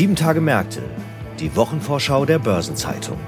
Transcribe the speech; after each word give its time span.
Sieben 0.00 0.16
Tage 0.16 0.40
Märkte, 0.40 0.80
die 1.40 1.54
Wochenvorschau 1.56 2.24
der 2.24 2.38
Börsenzeitung. 2.38 3.18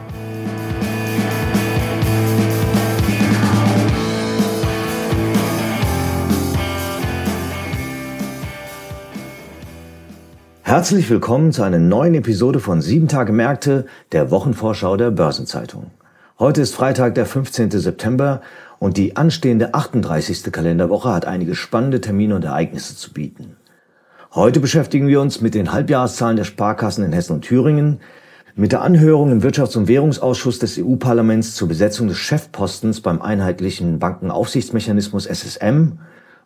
Herzlich 10.62 11.10
willkommen 11.10 11.52
zu 11.52 11.62
einer 11.62 11.78
neuen 11.78 12.14
Episode 12.14 12.58
von 12.58 12.80
Sieben 12.80 13.06
Tage 13.06 13.34
Märkte, 13.34 13.84
der 14.12 14.30
Wochenvorschau 14.30 14.96
der 14.96 15.10
Börsenzeitung. 15.10 15.90
Heute 16.38 16.62
ist 16.62 16.74
Freitag, 16.74 17.14
der 17.16 17.26
15. 17.26 17.70
September 17.70 18.40
und 18.78 18.96
die 18.96 19.18
anstehende 19.18 19.74
38. 19.74 20.50
Kalenderwoche 20.50 21.12
hat 21.12 21.26
einige 21.26 21.54
spannende 21.54 22.00
Termine 22.00 22.34
und 22.34 22.46
Ereignisse 22.46 22.96
zu 22.96 23.12
bieten. 23.12 23.58
Heute 24.34 24.60
beschäftigen 24.60 25.08
wir 25.08 25.20
uns 25.20 25.42
mit 25.42 25.52
den 25.52 25.74
Halbjahreszahlen 25.74 26.38
der 26.38 26.44
Sparkassen 26.44 27.04
in 27.04 27.12
Hessen 27.12 27.34
und 27.34 27.42
Thüringen, 27.42 28.00
mit 28.54 28.72
der 28.72 28.80
Anhörung 28.80 29.30
im 29.30 29.42
Wirtschafts- 29.42 29.76
und 29.76 29.88
Währungsausschuss 29.88 30.58
des 30.58 30.78
EU-Parlaments 30.78 31.54
zur 31.54 31.68
Besetzung 31.68 32.08
des 32.08 32.16
Chefpostens 32.16 33.02
beim 33.02 33.20
einheitlichen 33.20 33.98
Bankenaufsichtsmechanismus 33.98 35.26
SSM 35.26 35.98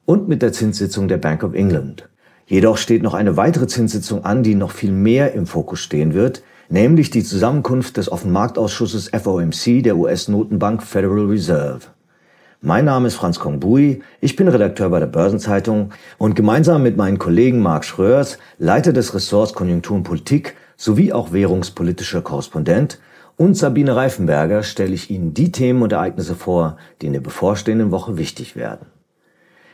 und 0.05 0.27
mit 0.27 0.43
der 0.43 0.53
Zinssitzung 0.53 1.07
der 1.07 1.19
Bank 1.19 1.45
of 1.45 1.55
England. 1.55 2.09
Jedoch 2.47 2.77
steht 2.77 3.05
noch 3.05 3.15
eine 3.15 3.37
weitere 3.37 3.69
Zinssitzung 3.69 4.25
an, 4.25 4.43
die 4.43 4.57
noch 4.57 4.73
viel 4.73 4.91
mehr 4.91 5.35
im 5.35 5.47
Fokus 5.47 5.79
stehen 5.79 6.13
wird, 6.13 6.43
nämlich 6.69 7.11
die 7.11 7.23
Zusammenkunft 7.23 7.99
des 7.99 8.11
Offenmarktausschusses 8.11 9.11
FOMC 9.11 9.85
der 9.85 9.97
US-Notenbank 9.97 10.83
Federal 10.83 11.27
Reserve. 11.27 11.83
Mein 12.63 12.87
Name 12.87 13.09
ist 13.09 13.17
Franz 13.17 13.39
Kongbui, 13.39 14.03
ich 14.23 14.35
bin 14.35 14.49
Redakteur 14.49 14.89
bei 14.89 14.99
der 14.99 15.07
Börsenzeitung 15.07 15.91
und 16.17 16.35
gemeinsam 16.35 16.83
mit 16.83 16.97
meinen 16.97 17.19
Kollegen 17.19 17.61
Marc 17.61 17.85
Schröers, 17.85 18.39
Leiter 18.59 18.95
des 18.95 19.15
Ressorts 19.15 19.53
Konjunktur 19.53 19.95
und 19.95 20.05
Politik 20.05 20.57
sowie 20.75 21.13
auch 21.13 21.35
währungspolitischer 21.35 22.23
Korrespondent 22.23 22.99
und 23.37 23.59
Sabine 23.59 23.95
Reifenberger 23.95 24.63
stelle 24.63 24.95
ich 24.95 25.11
Ihnen 25.11 25.35
die 25.35 25.53
Themen 25.53 25.83
und 25.83 25.93
Ereignisse 25.93 26.35
vor, 26.35 26.79
die 27.03 27.07
in 27.09 27.13
der 27.13 27.21
bevorstehenden 27.21 27.91
Woche 27.91 28.17
wichtig 28.17 28.57
werden. 28.57 28.87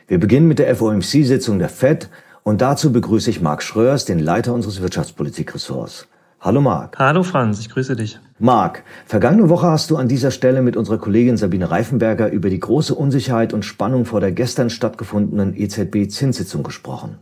Wir 0.07 0.19
beginnen 0.19 0.49
mit 0.49 0.59
der 0.59 0.75
FOMC-Sitzung 0.75 1.59
der 1.59 1.69
FED 1.69 2.09
und 2.43 2.59
dazu 2.59 2.91
begrüße 2.91 3.29
ich 3.29 3.39
Marc 3.39 3.63
Schröers, 3.63 4.03
den 4.03 4.19
Leiter 4.19 4.53
unseres 4.53 4.81
Wirtschaftspolitikressorts. 4.81 6.07
Hallo 6.43 6.59
Marc. 6.59 6.99
Hallo 6.99 7.23
Franz, 7.23 7.61
ich 7.61 7.69
grüße 7.69 7.95
dich. 7.95 8.19
Marc, 8.37 8.83
vergangene 9.05 9.47
Woche 9.47 9.67
hast 9.67 9.89
du 9.89 9.95
an 9.95 10.09
dieser 10.09 10.29
Stelle 10.29 10.61
mit 10.61 10.75
unserer 10.75 10.97
Kollegin 10.97 11.37
Sabine 11.37 11.71
Reifenberger 11.71 12.29
über 12.29 12.49
die 12.49 12.59
große 12.59 12.93
Unsicherheit 12.93 13.53
und 13.53 13.63
Spannung 13.63 14.03
vor 14.03 14.19
der 14.19 14.33
gestern 14.33 14.69
stattgefundenen 14.69 15.55
EZB-Zinssitzung 15.55 16.61
gesprochen. 16.63 17.15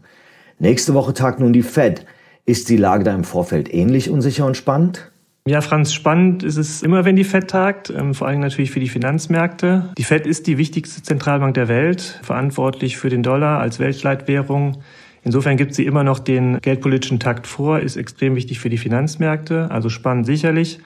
Nächste 0.57 0.95
Woche 0.95 1.13
tagt 1.13 1.39
nun 1.39 1.53
die 1.53 1.61
Fed. 1.61 2.03
Ist 2.47 2.67
die 2.69 2.77
Lage 2.77 3.03
da 3.03 3.13
im 3.13 3.23
Vorfeld 3.23 3.71
ähnlich 3.71 4.09
unsicher 4.09 4.47
und 4.47 4.57
spannend? 4.57 5.11
Ja, 5.47 5.61
Franz, 5.61 5.93
spannend 5.93 6.41
ist 6.41 6.57
es 6.57 6.81
immer, 6.81 7.05
wenn 7.05 7.15
die 7.15 7.23
Fed 7.23 7.47
tagt, 7.47 7.91
ähm, 7.91 8.15
vor 8.15 8.27
allem 8.27 8.39
natürlich 8.39 8.71
für 8.71 8.79
die 8.79 8.89
Finanzmärkte. 8.89 9.91
Die 9.99 10.03
Fed 10.03 10.25
ist 10.25 10.47
die 10.47 10.57
wichtigste 10.57 11.03
Zentralbank 11.03 11.53
der 11.53 11.67
Welt, 11.67 12.19
verantwortlich 12.23 12.97
für 12.97 13.09
den 13.09 13.21
Dollar 13.21 13.59
als 13.59 13.77
Weltleitwährung. 13.77 14.81
Insofern 15.23 15.57
gibt 15.57 15.75
sie 15.75 15.85
immer 15.85 16.03
noch 16.03 16.19
den 16.19 16.59
geldpolitischen 16.61 17.19
Takt 17.19 17.45
vor, 17.45 17.79
ist 17.79 17.95
extrem 17.95 18.35
wichtig 18.35 18.59
für 18.59 18.69
die 18.69 18.77
Finanzmärkte, 18.77 19.69
also 19.69 19.89
spannend 19.89 20.25
sicherlich. 20.25 20.79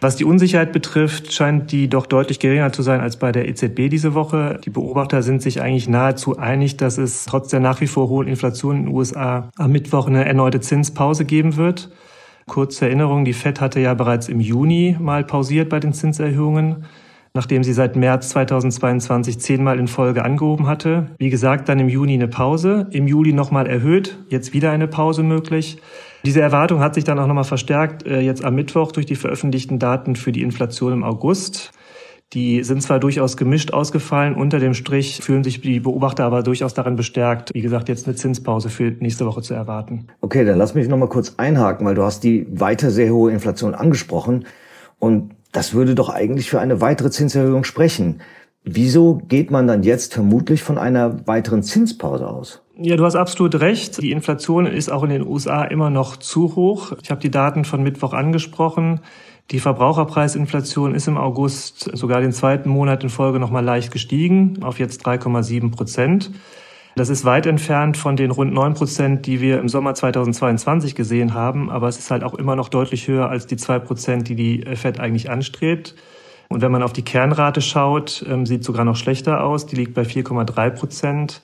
Was 0.00 0.14
die 0.14 0.24
Unsicherheit 0.24 0.72
betrifft, 0.72 1.32
scheint 1.32 1.72
die 1.72 1.88
doch 1.88 2.06
deutlich 2.06 2.38
geringer 2.38 2.72
zu 2.72 2.82
sein 2.82 3.00
als 3.00 3.16
bei 3.16 3.32
der 3.32 3.48
EZB 3.48 3.88
diese 3.90 4.14
Woche. 4.14 4.60
Die 4.64 4.70
Beobachter 4.70 5.22
sind 5.22 5.42
sich 5.42 5.60
eigentlich 5.60 5.88
nahezu 5.88 6.38
einig, 6.38 6.76
dass 6.76 6.98
es 6.98 7.24
trotz 7.24 7.48
der 7.48 7.58
nach 7.58 7.80
wie 7.80 7.88
vor 7.88 8.08
hohen 8.08 8.28
Inflation 8.28 8.76
in 8.76 8.84
den 8.84 8.94
USA 8.94 9.50
am 9.56 9.72
Mittwoch 9.72 10.06
eine 10.06 10.24
erneute 10.24 10.60
Zinspause 10.60 11.24
geben 11.24 11.56
wird. 11.56 11.90
Kurze 12.46 12.86
Erinnerung, 12.86 13.24
die 13.24 13.32
Fed 13.32 13.60
hatte 13.60 13.80
ja 13.80 13.94
bereits 13.94 14.28
im 14.28 14.38
Juni 14.38 14.96
mal 15.00 15.24
pausiert 15.24 15.68
bei 15.68 15.80
den 15.80 15.92
Zinserhöhungen 15.92 16.84
nachdem 17.34 17.62
sie 17.62 17.72
seit 17.72 17.96
März 17.96 18.30
2022 18.30 19.40
zehnmal 19.40 19.78
in 19.78 19.88
Folge 19.88 20.24
angehoben 20.24 20.66
hatte. 20.66 21.06
Wie 21.18 21.30
gesagt, 21.30 21.68
dann 21.68 21.78
im 21.78 21.88
Juni 21.88 22.14
eine 22.14 22.28
Pause, 22.28 22.86
im 22.90 23.06
Juli 23.06 23.32
nochmal 23.32 23.66
erhöht, 23.66 24.18
jetzt 24.28 24.52
wieder 24.52 24.70
eine 24.70 24.88
Pause 24.88 25.22
möglich. 25.22 25.78
Diese 26.24 26.40
Erwartung 26.40 26.80
hat 26.80 26.94
sich 26.94 27.04
dann 27.04 27.18
auch 27.18 27.26
nochmal 27.26 27.44
verstärkt, 27.44 28.06
äh, 28.06 28.20
jetzt 28.20 28.44
am 28.44 28.54
Mittwoch 28.54 28.92
durch 28.92 29.06
die 29.06 29.16
veröffentlichten 29.16 29.78
Daten 29.78 30.16
für 30.16 30.32
die 30.32 30.42
Inflation 30.42 30.92
im 30.92 31.04
August. 31.04 31.72
Die 32.34 32.62
sind 32.62 32.82
zwar 32.82 33.00
durchaus 33.00 33.38
gemischt 33.38 33.72
ausgefallen, 33.72 34.34
unter 34.34 34.58
dem 34.58 34.74
Strich 34.74 35.20
fühlen 35.22 35.42
sich 35.42 35.62
die 35.62 35.80
Beobachter 35.80 36.24
aber 36.24 36.42
durchaus 36.42 36.74
darin 36.74 36.94
bestärkt, 36.94 37.54
wie 37.54 37.62
gesagt, 37.62 37.88
jetzt 37.88 38.06
eine 38.06 38.16
Zinspause 38.16 38.68
für 38.68 38.90
nächste 39.00 39.24
Woche 39.24 39.40
zu 39.40 39.54
erwarten. 39.54 40.08
Okay, 40.20 40.44
dann 40.44 40.58
lass 40.58 40.74
mich 40.74 40.88
nochmal 40.88 41.08
kurz 41.08 41.36
einhaken, 41.38 41.86
weil 41.86 41.94
du 41.94 42.02
hast 42.02 42.24
die 42.24 42.46
weiter 42.50 42.90
sehr 42.90 43.14
hohe 43.14 43.32
Inflation 43.32 43.74
angesprochen. 43.74 44.44
Und 44.98 45.36
das 45.52 45.74
würde 45.74 45.94
doch 45.94 46.08
eigentlich 46.08 46.50
für 46.50 46.60
eine 46.60 46.80
weitere 46.80 47.10
Zinserhöhung 47.10 47.64
sprechen. 47.64 48.20
Wieso 48.64 49.22
geht 49.28 49.50
man 49.50 49.66
dann 49.66 49.82
jetzt 49.82 50.12
vermutlich 50.12 50.62
von 50.62 50.78
einer 50.78 51.26
weiteren 51.26 51.62
Zinspause 51.62 52.28
aus? 52.28 52.62
Ja, 52.76 52.96
du 52.96 53.04
hast 53.04 53.16
absolut 53.16 53.58
recht. 53.60 54.00
Die 54.02 54.12
Inflation 54.12 54.66
ist 54.66 54.90
auch 54.90 55.02
in 55.02 55.10
den 55.10 55.26
USA 55.26 55.64
immer 55.64 55.90
noch 55.90 56.16
zu 56.16 56.54
hoch. 56.54 56.92
Ich 57.02 57.10
habe 57.10 57.20
die 57.20 57.30
Daten 57.30 57.64
von 57.64 57.82
Mittwoch 57.82 58.12
angesprochen. 58.12 59.00
Die 59.50 59.60
Verbraucherpreisinflation 59.60 60.94
ist 60.94 61.08
im 61.08 61.16
August 61.16 61.90
sogar 61.96 62.20
den 62.20 62.32
zweiten 62.32 62.68
Monat 62.68 63.02
in 63.02 63.08
Folge 63.08 63.38
noch 63.38 63.50
mal 63.50 63.64
leicht 63.64 63.90
gestiegen 63.90 64.62
auf 64.62 64.78
jetzt 64.78 65.06
3,7 65.06 65.70
Prozent. 65.70 66.30
Das 66.98 67.10
ist 67.10 67.24
weit 67.24 67.46
entfernt 67.46 67.96
von 67.96 68.16
den 68.16 68.32
rund 68.32 68.52
9 68.52 68.74
Prozent, 68.74 69.26
die 69.26 69.40
wir 69.40 69.60
im 69.60 69.68
Sommer 69.68 69.94
2022 69.94 70.96
gesehen 70.96 71.32
haben, 71.32 71.70
aber 71.70 71.86
es 71.86 71.96
ist 71.96 72.10
halt 72.10 72.24
auch 72.24 72.34
immer 72.34 72.56
noch 72.56 72.68
deutlich 72.68 73.06
höher 73.06 73.30
als 73.30 73.46
die 73.46 73.56
2 73.56 73.78
Prozent, 73.78 74.28
die 74.28 74.34
die 74.34 74.64
Fed 74.74 74.98
eigentlich 74.98 75.30
anstrebt. 75.30 75.94
Und 76.48 76.60
wenn 76.60 76.72
man 76.72 76.82
auf 76.82 76.92
die 76.92 77.04
Kernrate 77.04 77.60
schaut, 77.60 78.26
ähm, 78.28 78.46
sieht 78.46 78.64
sogar 78.64 78.84
noch 78.84 78.96
schlechter 78.96 79.44
aus. 79.44 79.66
Die 79.66 79.76
liegt 79.76 79.94
bei 79.94 80.02
4,3 80.02 80.70
Prozent. 80.70 81.42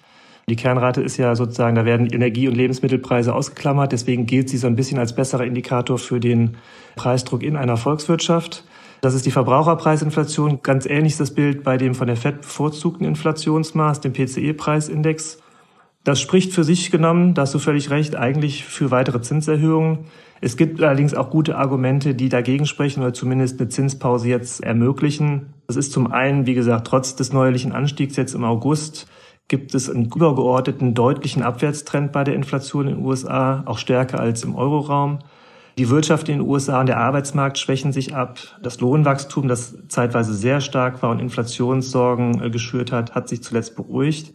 Die 0.48 0.56
Kernrate 0.56 1.02
ist 1.02 1.18
ja 1.18 1.36
sozusagen, 1.36 1.76
da 1.76 1.84
werden 1.84 2.08
Energie- 2.08 2.48
und 2.48 2.56
Lebensmittelpreise 2.56 3.32
ausgeklammert. 3.32 3.92
Deswegen 3.92 4.26
gilt 4.26 4.48
sie 4.48 4.58
so 4.58 4.66
ein 4.66 4.74
bisschen 4.74 4.98
als 4.98 5.14
besserer 5.14 5.44
Indikator 5.44 5.98
für 5.98 6.18
den 6.18 6.56
Preisdruck 6.96 7.44
in 7.44 7.54
einer 7.54 7.76
Volkswirtschaft. 7.76 8.64
Das 9.02 9.14
ist 9.14 9.24
die 9.24 9.30
Verbraucherpreisinflation. 9.30 10.62
Ganz 10.64 10.84
ähnlich 10.84 11.12
ist 11.12 11.20
das 11.20 11.32
Bild 11.32 11.62
bei 11.62 11.76
dem 11.76 11.94
von 11.94 12.08
der 12.08 12.16
FED 12.16 12.40
bevorzugten 12.40 13.06
Inflationsmaß, 13.06 14.00
dem 14.00 14.14
PCE-Preisindex. 14.14 15.43
Das 16.04 16.20
spricht 16.20 16.52
für 16.52 16.64
sich 16.64 16.90
genommen, 16.90 17.32
da 17.32 17.42
hast 17.42 17.54
du 17.54 17.58
völlig 17.58 17.88
recht, 17.88 18.14
eigentlich 18.14 18.64
für 18.64 18.90
weitere 18.90 19.22
Zinserhöhungen. 19.22 20.00
Es 20.42 20.58
gibt 20.58 20.82
allerdings 20.82 21.14
auch 21.14 21.30
gute 21.30 21.56
Argumente, 21.56 22.14
die 22.14 22.28
dagegen 22.28 22.66
sprechen 22.66 23.00
oder 23.00 23.14
zumindest 23.14 23.58
eine 23.58 23.70
Zinspause 23.70 24.28
jetzt 24.28 24.62
ermöglichen. 24.62 25.54
Das 25.66 25.76
ist 25.76 25.92
zum 25.92 26.12
einen, 26.12 26.44
wie 26.44 26.52
gesagt, 26.52 26.86
trotz 26.86 27.16
des 27.16 27.32
neuerlichen 27.32 27.72
Anstiegs 27.72 28.16
jetzt 28.16 28.34
im 28.34 28.44
August 28.44 29.06
gibt 29.48 29.74
es 29.74 29.90
einen 29.90 30.06
übergeordneten 30.06 30.94
deutlichen 30.94 31.42
Abwärtstrend 31.42 32.12
bei 32.12 32.24
der 32.24 32.34
Inflation 32.34 32.88
in 32.88 32.96
den 32.96 33.04
USA, 33.04 33.62
auch 33.66 33.78
stärker 33.78 34.20
als 34.20 34.44
im 34.44 34.54
Euroraum. 34.54 35.20
Die 35.76 35.90
Wirtschaft 35.90 36.28
in 36.28 36.38
den 36.38 36.48
USA 36.48 36.80
und 36.80 36.86
der 36.86 36.98
Arbeitsmarkt 36.98 37.58
schwächen 37.58 37.92
sich 37.92 38.14
ab. 38.14 38.38
Das 38.62 38.80
Lohnwachstum, 38.80 39.48
das 39.48 39.76
zeitweise 39.88 40.34
sehr 40.34 40.60
stark 40.60 41.02
war 41.02 41.10
und 41.10 41.18
Inflationssorgen 41.18 42.42
äh, 42.42 42.50
geschürt 42.50 42.92
hat, 42.92 43.14
hat 43.14 43.28
sich 43.28 43.42
zuletzt 43.42 43.74
beruhigt. 43.74 44.34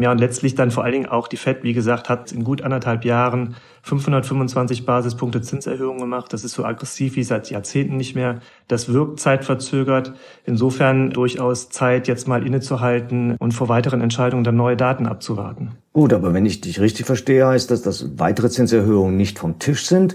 Ja, 0.00 0.12
und 0.12 0.18
letztlich 0.18 0.54
dann 0.54 0.70
vor 0.70 0.84
allen 0.84 0.92
Dingen 0.92 1.08
auch 1.08 1.26
die 1.26 1.36
FED, 1.36 1.64
wie 1.64 1.72
gesagt, 1.72 2.08
hat 2.08 2.30
in 2.30 2.44
gut 2.44 2.62
anderthalb 2.62 3.04
Jahren 3.04 3.56
525 3.82 4.86
Basispunkte 4.86 5.40
Zinserhöhungen 5.40 5.98
gemacht. 5.98 6.32
Das 6.32 6.44
ist 6.44 6.52
so 6.52 6.64
aggressiv 6.64 7.16
wie 7.16 7.24
seit 7.24 7.50
Jahrzehnten 7.50 7.96
nicht 7.96 8.14
mehr. 8.14 8.38
Das 8.68 8.92
wirkt 8.92 9.18
zeitverzögert. 9.18 10.12
Insofern 10.44 11.10
durchaus 11.10 11.68
Zeit, 11.70 12.06
jetzt 12.06 12.28
mal 12.28 12.46
innezuhalten 12.46 13.34
und 13.40 13.54
vor 13.54 13.68
weiteren 13.68 14.00
Entscheidungen 14.00 14.44
dann 14.44 14.54
neue 14.54 14.76
Daten 14.76 15.06
abzuwarten. 15.06 15.72
Gut, 15.92 16.12
aber 16.12 16.32
wenn 16.32 16.46
ich 16.46 16.60
dich 16.60 16.78
richtig 16.78 17.04
verstehe, 17.04 17.48
heißt 17.48 17.72
das, 17.72 17.82
dass 17.82 18.20
weitere 18.20 18.50
Zinserhöhungen 18.50 19.16
nicht 19.16 19.40
vom 19.40 19.58
Tisch 19.58 19.86
sind, 19.86 20.14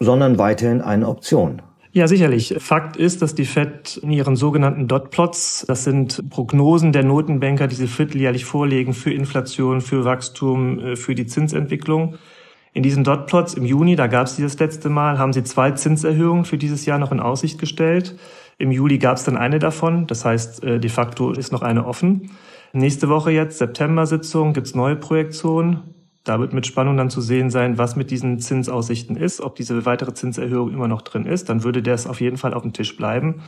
sondern 0.00 0.38
weiterhin 0.38 0.80
eine 0.80 1.06
Option. 1.06 1.60
Ja, 1.92 2.06
sicherlich. 2.06 2.54
Fakt 2.58 2.96
ist, 2.96 3.22
dass 3.22 3.34
die 3.34 3.46
Fed 3.46 3.96
in 4.02 4.10
ihren 4.10 4.36
sogenannten 4.36 4.88
Dot-Plots, 4.88 5.64
das 5.66 5.84
sind 5.84 6.28
Prognosen 6.28 6.92
der 6.92 7.02
Notenbanker, 7.02 7.66
die 7.66 7.76
sie 7.76 7.86
vierteljährlich 7.86 8.44
vorlegen 8.44 8.92
für 8.92 9.12
Inflation, 9.12 9.80
für 9.80 10.04
Wachstum, 10.04 10.78
äh, 10.80 10.96
für 10.96 11.14
die 11.14 11.26
Zinsentwicklung. 11.26 12.16
In 12.74 12.82
diesen 12.82 13.04
Dot-Plots 13.04 13.54
im 13.54 13.64
Juni, 13.64 13.96
da 13.96 14.06
gab 14.06 14.26
es 14.26 14.36
die 14.36 14.42
das 14.42 14.58
letzte 14.58 14.90
Mal, 14.90 15.18
haben 15.18 15.32
sie 15.32 15.42
zwei 15.42 15.70
Zinserhöhungen 15.70 16.44
für 16.44 16.58
dieses 16.58 16.84
Jahr 16.84 16.98
noch 16.98 17.10
in 17.10 17.20
Aussicht 17.20 17.58
gestellt. 17.58 18.16
Im 18.58 18.70
Juli 18.70 18.98
gab 18.98 19.16
es 19.16 19.24
dann 19.24 19.38
eine 19.38 19.58
davon, 19.58 20.06
das 20.06 20.24
heißt, 20.24 20.62
äh, 20.64 20.78
de 20.78 20.90
facto 20.90 21.32
ist 21.32 21.52
noch 21.52 21.62
eine 21.62 21.86
offen. 21.86 22.30
Nächste 22.74 23.08
Woche 23.08 23.30
jetzt, 23.30 23.58
September-Sitzung, 23.58 24.52
gibt's 24.52 24.74
neue 24.74 24.96
Projektionen. 24.96 25.94
Da 26.28 26.38
wird 26.40 26.52
mit 26.52 26.66
Spannung 26.66 26.98
dann 26.98 27.08
zu 27.08 27.22
sehen 27.22 27.48
sein, 27.48 27.78
was 27.78 27.96
mit 27.96 28.10
diesen 28.10 28.38
Zinsaussichten 28.38 29.16
ist, 29.16 29.40
ob 29.40 29.56
diese 29.56 29.86
weitere 29.86 30.12
Zinserhöhung 30.12 30.70
immer 30.70 30.86
noch 30.86 31.00
drin 31.00 31.24
ist. 31.24 31.48
Dann 31.48 31.64
würde 31.64 31.82
das 31.82 32.06
auf 32.06 32.20
jeden 32.20 32.36
Fall 32.36 32.52
auf 32.52 32.60
dem 32.60 32.74
Tisch 32.74 32.94
bleiben. 32.98 33.42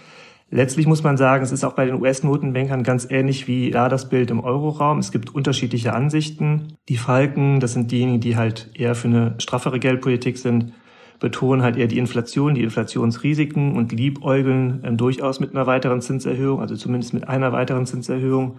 Letztlich 0.50 0.87
muss 0.87 1.03
man 1.03 1.19
sagen, 1.19 1.44
es 1.44 1.53
ist 1.53 1.62
auch 1.62 1.75
bei 1.75 1.85
den 1.85 2.00
US-Notenbankern 2.00 2.82
ganz 2.82 3.06
ähnlich 3.11 3.47
wie 3.47 3.71
da 3.71 3.91
das 3.91 4.09
Bild 4.09 4.31
im 4.31 4.41
Euroraum. 4.41 4.99
Es 4.99 5.12
gibt 5.12 5.35
unterschiedliche 5.35 5.93
Ansichten. 5.93 6.79
Die 6.88 6.97
Falken, 6.97 7.61
das 7.61 7.75
sind 7.75 7.93
diejenigen, 7.93 8.21
die 8.21 8.37
halt 8.37 8.71
eher 8.73 8.94
für 8.94 9.09
eine 9.09 9.35
straffere 9.37 9.79
Geldpolitik 9.79 10.38
sind, 10.38 10.73
betonen 11.19 11.62
halt 11.62 11.77
eher 11.77 11.87
die 11.87 11.99
Inflation, 11.99 12.55
die 12.55 12.62
Inflationsrisiken 12.62 13.77
und 13.77 13.93
liebäugeln 13.93 14.81
ähm, 14.85 14.97
durchaus 14.97 15.38
mit 15.38 15.50
einer 15.50 15.67
weiteren 15.67 16.00
Zinserhöhung, 16.00 16.61
also 16.61 16.77
zumindest 16.77 17.12
mit 17.12 17.29
einer 17.29 17.53
weiteren 17.53 17.85
Zinserhöhung. 17.85 18.59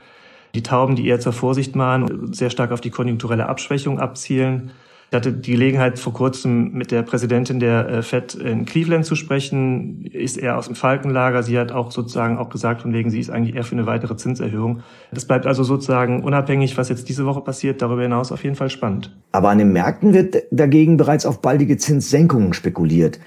Die 0.56 0.63
Tauben, 0.63 0.95
die 0.95 1.07
eher 1.07 1.19
zur 1.19 1.33
Vorsicht 1.33 1.75
mahnen, 1.75 2.33
sehr 2.33 2.50
stark 2.50 2.71
auf 2.71 2.81
die 2.81 2.89
konjunkturelle 2.89 3.48
Abschwächung 3.48 4.00
abzielen. 4.00 4.71
Ich 5.12 5.15
hatte 5.18 5.33
die 5.33 5.51
Gelegenheit, 5.51 6.00
vor 6.00 6.13
kurzem 6.13 6.71
mit 6.71 6.89
der 6.89 7.01
Präsidentin 7.01 7.59
der 7.59 7.86
äh, 7.89 8.01
FED 8.01 8.36
in 8.36 8.63
Cleveland 8.63 9.06
zu 9.06 9.15
sprechen. 9.15 10.06
Ist 10.06 10.38
eher 10.38 10.57
aus 10.57 10.68
dem 10.68 10.75
Falkenlager. 10.75 11.44
Sie 11.44 11.59
hat 11.59 11.74
auch 11.74 11.92
sozusagen 11.92 12.38
auch 12.38 12.48
gesagt, 12.50 12.83
von 12.83 12.94
wegen, 12.94 13.09
sie 13.09 13.19
ist 13.19 13.30
eigentlich 13.30 13.53
eher 13.57 13.65
für 13.65 13.75
eine 13.75 13.86
weitere 13.86 14.15
Zinserhöhung. 14.15 14.83
Das 15.12 15.25
bleibt 15.25 15.45
also 15.45 15.63
sozusagen 15.63 16.24
unabhängig, 16.24 16.77
was 16.77 16.88
jetzt 16.88 17.09
diese 17.09 17.25
Woche 17.25 17.42
passiert, 17.42 17.81
darüber 17.81 18.03
hinaus 18.03 18.31
auf 18.31 18.45
jeden 18.45 18.56
Fall 18.56 18.69
spannend. 18.69 19.13
Aber 19.33 19.50
an 19.50 19.57
den 19.57 19.74
Märkten 19.74 20.13
wird 20.13 20.44
dagegen 20.50 20.95
bereits 20.95 21.25
auf 21.25 21.42
baldige 21.42 21.75
Zinssenkungen 21.75 22.53
spekuliert. 22.53 23.19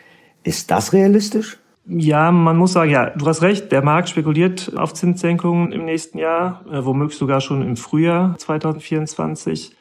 Ist 0.43 0.71
das 0.71 0.95
realistisch? 0.95 1.59
Ja, 1.87 2.33
man 2.33 2.57
muss 2.57 2.73
sagen, 2.73 2.91
ja, 2.91 3.11
du 3.11 3.27
hast 3.27 3.43
recht, 3.43 3.71
der 3.71 3.83
Markt 3.83 4.09
spekuliert 4.09 4.73
auf 4.75 4.95
Zinssenkungen 4.95 5.71
im 5.73 5.85
nächsten 5.85 6.17
Jahr, 6.17 6.65
äh, 6.73 6.85
womöglich 6.85 7.19
sogar 7.19 7.43
schon 7.43 7.61
im 7.61 7.77
Frühjahr 7.77 8.39
2024 8.39 9.77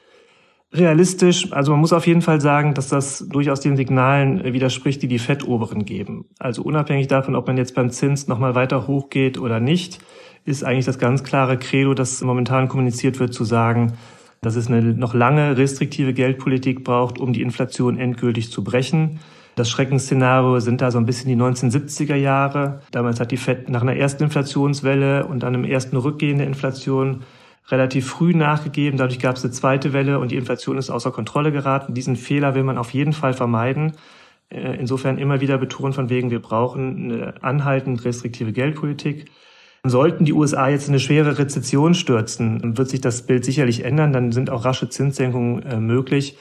realistisch. 0.73 1.53
Also 1.53 1.71
man 1.71 1.79
muss 1.79 1.93
auf 1.93 2.05
jeden 2.05 2.21
Fall 2.21 2.41
sagen, 2.41 2.73
dass 2.73 2.89
das 2.89 3.25
durchaus 3.29 3.61
den 3.61 3.77
Signalen 3.77 4.43
widerspricht, 4.43 5.01
die 5.01 5.07
die 5.07 5.19
FED-Oberen 5.19 5.85
geben. 5.85 6.25
Also 6.39 6.63
unabhängig 6.63 7.07
davon, 7.07 7.35
ob 7.35 7.47
man 7.47 7.57
jetzt 7.57 7.75
beim 7.75 7.89
Zins 7.89 8.27
nochmal 8.27 8.55
weiter 8.55 8.87
hochgeht 8.87 9.37
oder 9.37 9.59
nicht, 9.59 9.99
ist 10.45 10.63
eigentlich 10.63 10.85
das 10.85 10.99
ganz 10.99 11.23
klare 11.23 11.57
Credo, 11.57 11.93
das 11.93 12.21
momentan 12.21 12.67
kommuniziert 12.67 13.19
wird, 13.19 13.33
zu 13.33 13.45
sagen, 13.45 13.93
dass 14.41 14.55
es 14.57 14.67
eine 14.67 14.81
noch 14.81 15.13
lange 15.13 15.57
restriktive 15.57 16.13
Geldpolitik 16.13 16.83
braucht, 16.83 17.17
um 17.17 17.31
die 17.31 17.41
Inflation 17.41 17.97
endgültig 17.97 18.51
zu 18.51 18.61
brechen. 18.61 19.19
Das 19.55 19.69
Schreckensszenario 19.69 20.59
sind 20.59 20.81
da 20.81 20.89
so 20.89 20.97
ein 20.97 21.05
bisschen 21.05 21.29
die 21.29 21.41
1970er 21.41 22.15
Jahre. 22.15 22.81
Damals 22.91 23.19
hat 23.19 23.31
die 23.31 23.37
FED 23.37 23.69
nach 23.69 23.81
einer 23.81 23.95
ersten 23.95 24.23
Inflationswelle 24.23 25.25
und 25.27 25.43
dann 25.43 25.53
einem 25.53 25.63
ersten 25.63 25.95
Rückgehen 25.95 26.39
der 26.39 26.47
Inflation 26.47 27.21
relativ 27.69 28.07
früh 28.07 28.33
nachgegeben. 28.33 28.97
Dadurch 28.97 29.19
gab 29.19 29.35
es 29.35 29.43
eine 29.43 29.53
zweite 29.53 29.93
Welle 29.93 30.19
und 30.19 30.31
die 30.31 30.37
Inflation 30.37 30.77
ist 30.77 30.89
außer 30.89 31.11
Kontrolle 31.11 31.51
geraten. 31.51 31.93
Diesen 31.93 32.15
Fehler 32.15 32.55
will 32.55 32.63
man 32.63 32.77
auf 32.77 32.93
jeden 32.93 33.13
Fall 33.13 33.33
vermeiden. 33.33 33.93
Äh, 34.49 34.77
insofern 34.79 35.17
immer 35.17 35.39
wieder 35.39 35.57
betonen 35.57 35.93
von 35.93 36.09
wegen, 36.09 36.31
wir 36.31 36.41
brauchen 36.41 37.11
eine 37.11 37.43
anhaltend 37.43 38.03
restriktive 38.05 38.53
Geldpolitik. 38.53 39.25
Sollten 39.85 40.25
die 40.25 40.33
USA 40.33 40.69
jetzt 40.69 40.87
in 40.87 40.93
eine 40.93 40.99
schwere 40.99 41.37
Rezession 41.37 41.93
stürzen, 41.93 42.77
wird 42.77 42.89
sich 42.89 43.01
das 43.01 43.25
Bild 43.25 43.43
sicherlich 43.43 43.83
ändern. 43.83 44.13
Dann 44.13 44.31
sind 44.31 44.49
auch 44.49 44.65
rasche 44.65 44.89
Zinssenkungen 44.89 45.63
äh, 45.63 45.79
möglich. 45.79 46.37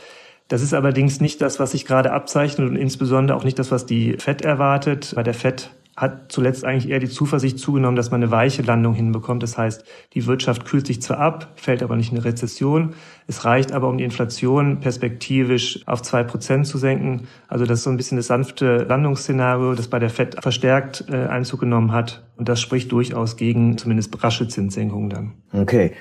Das 0.52 0.60
ist 0.60 0.74
allerdings 0.74 1.22
nicht 1.22 1.40
das, 1.40 1.58
was 1.60 1.70
sich 1.70 1.86
gerade 1.86 2.12
abzeichnet 2.12 2.68
und 2.68 2.76
insbesondere 2.76 3.38
auch 3.38 3.42
nicht 3.42 3.58
das, 3.58 3.70
was 3.70 3.86
die 3.86 4.18
FED 4.18 4.42
erwartet. 4.42 5.12
Bei 5.16 5.22
der 5.22 5.32
FED 5.32 5.70
hat 5.96 6.30
zuletzt 6.30 6.62
eigentlich 6.66 6.90
eher 6.90 6.98
die 6.98 7.08
Zuversicht 7.08 7.58
zugenommen, 7.58 7.96
dass 7.96 8.10
man 8.10 8.22
eine 8.22 8.30
weiche 8.30 8.60
Landung 8.60 8.92
hinbekommt. 8.92 9.42
Das 9.42 9.56
heißt, 9.56 9.82
die 10.12 10.26
Wirtschaft 10.26 10.66
kühlt 10.66 10.86
sich 10.86 11.00
zwar 11.00 11.20
ab, 11.20 11.52
fällt 11.54 11.82
aber 11.82 11.96
nicht 11.96 12.12
in 12.12 12.18
eine 12.18 12.26
Rezession. 12.26 12.92
Es 13.26 13.46
reicht 13.46 13.72
aber, 13.72 13.88
um 13.88 13.96
die 13.96 14.04
Inflation 14.04 14.80
perspektivisch 14.80 15.80
auf 15.86 16.02
zwei 16.02 16.22
Prozent 16.22 16.66
zu 16.66 16.76
senken. 16.76 17.28
Also 17.48 17.64
das 17.64 17.78
ist 17.78 17.84
so 17.84 17.90
ein 17.90 17.96
bisschen 17.96 18.18
das 18.18 18.26
sanfte 18.26 18.84
Landungsszenario, 18.86 19.72
das 19.72 19.88
bei 19.88 20.00
der 20.00 20.10
FED 20.10 20.36
verstärkt 20.42 21.06
äh, 21.08 21.28
Einzug 21.28 21.60
genommen 21.60 21.92
hat. 21.92 22.24
Und 22.36 22.50
das 22.50 22.60
spricht 22.60 22.92
durchaus 22.92 23.38
gegen 23.38 23.78
zumindest 23.78 24.22
rasche 24.22 24.48
Zinssenkungen 24.48 25.08
dann. 25.08 25.32
Okay. 25.54 25.92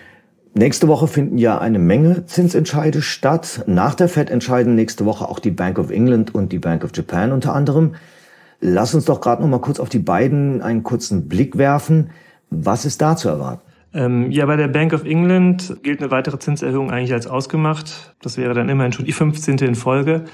Nächste 0.53 0.89
Woche 0.89 1.07
finden 1.07 1.38
ja 1.38 1.59
eine 1.59 1.80
Menge 1.80 2.25
Zinsentscheide 2.25 3.01
statt. 3.01 3.63
Nach 3.68 3.95
der 3.95 4.09
Fed 4.09 4.30
entscheiden 4.30 4.75
nächste 4.75 5.06
Woche 5.06 5.27
auch 5.30 5.39
die 5.39 5.51
Bank 5.51 5.80
of 5.80 5.92
England 5.92 6.36
und 6.36 6.51
die 6.51 6.59
Bank 6.59 6.83
of 6.83 6.92
Japan 6.94 7.31
unter 7.31 7.56
anderem. 7.56 7.95
Lass 8.59 8.94
uns 8.94 9.06
doch 9.06 9.21
gerade 9.21 9.42
noch 9.42 9.50
mal 9.50 9.62
kurz 9.62 9.80
auf 9.80 9.88
die 9.88 10.00
beiden 10.00 10.62
einen 10.62 10.83
kurzen 10.83 11.30
Blick 11.30 11.57
werfen. 11.57 12.09
Was 12.50 12.83
ist 12.83 13.01
da 13.01 13.15
zu 13.15 13.30
erwarten? 13.30 13.62
Ähm, 13.94 14.30
ja, 14.30 14.45
bei 14.45 14.57
der 14.57 14.68
Bank 14.68 14.94
of 14.94 15.06
England 15.06 15.77
gilt 15.83 16.01
eine 16.01 16.12
weitere 16.12 16.38
Zinserhöhung 16.38 16.92
eigentlich 16.92 17.13
als 17.13 17.27
ausgemacht. 17.27 18.13
Das 18.21 18.38
wäre 18.38 18.53
dann 18.53 18.68
immerhin 18.68 18.92
schon 18.92 19.06
die 19.06 19.13
15. 19.13 19.57
in 19.59 19.75
Folge. 19.75 20.25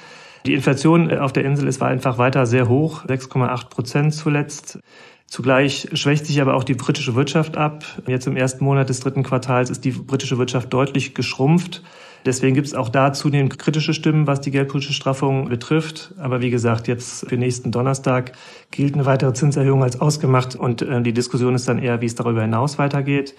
Die 0.47 0.53
Inflation 0.53 1.09
äh, 1.09 1.17
auf 1.17 1.31
der 1.31 1.45
Insel 1.45 1.67
ist 1.67 1.81
einfach 1.81 2.17
weiter 2.17 2.45
sehr 2.45 2.67
hoch, 2.67 3.05
6,8 3.05 3.69
Prozent 3.69 4.13
zuletzt. 4.13 4.79
Zugleich 5.27 5.89
schwächt 5.94 6.25
sich 6.25 6.41
aber 6.41 6.56
auch 6.56 6.63
die 6.63 6.74
britische 6.74 7.15
Wirtschaft 7.15 7.57
ab. 7.57 7.83
Jetzt 8.07 8.27
im 8.27 8.38
ersten 8.38 8.63
Monat 8.63 8.88
des 8.88 9.01
dritten 9.01 9.24
Quartals 9.24 9.69
ist 9.69 9.83
die 9.83 9.91
britische 9.91 10.38
Wirtschaft 10.38 10.71
deutlich 10.71 11.13
geschrumpft. 11.15 11.83
Deswegen 12.25 12.56
gibt 12.56 12.68
es 12.68 12.74
auch 12.74 12.89
da 12.89 13.12
zunehmend 13.12 13.59
kritische 13.59 13.94
Stimmen, 13.94 14.25
was 14.25 14.41
die 14.41 14.51
geldpolitische 14.51 14.94
Straffung 14.94 15.50
betrifft. 15.50 16.13
Aber 16.18 16.41
wie 16.41 16.50
gesagt, 16.50 16.88
jetzt 16.88 17.27
für 17.27 17.38
nächsten 17.38 17.71
Donnerstag 17.71 18.31
gilt 18.71 18.94
eine 18.94 19.06
weitere 19.06 19.33
Zinserhöhung 19.33 19.83
als 19.83 20.00
ausgemacht 20.00 20.56
und 20.56 20.81
äh, 20.81 21.01
die 21.01 21.13
Diskussion 21.13 21.56
ist 21.56 21.68
dann 21.68 21.79
eher, 21.79 22.01
wie 22.01 22.06
es 22.06 22.15
darüber 22.15 22.41
hinaus 22.41 22.77
weitergeht. 22.79 23.35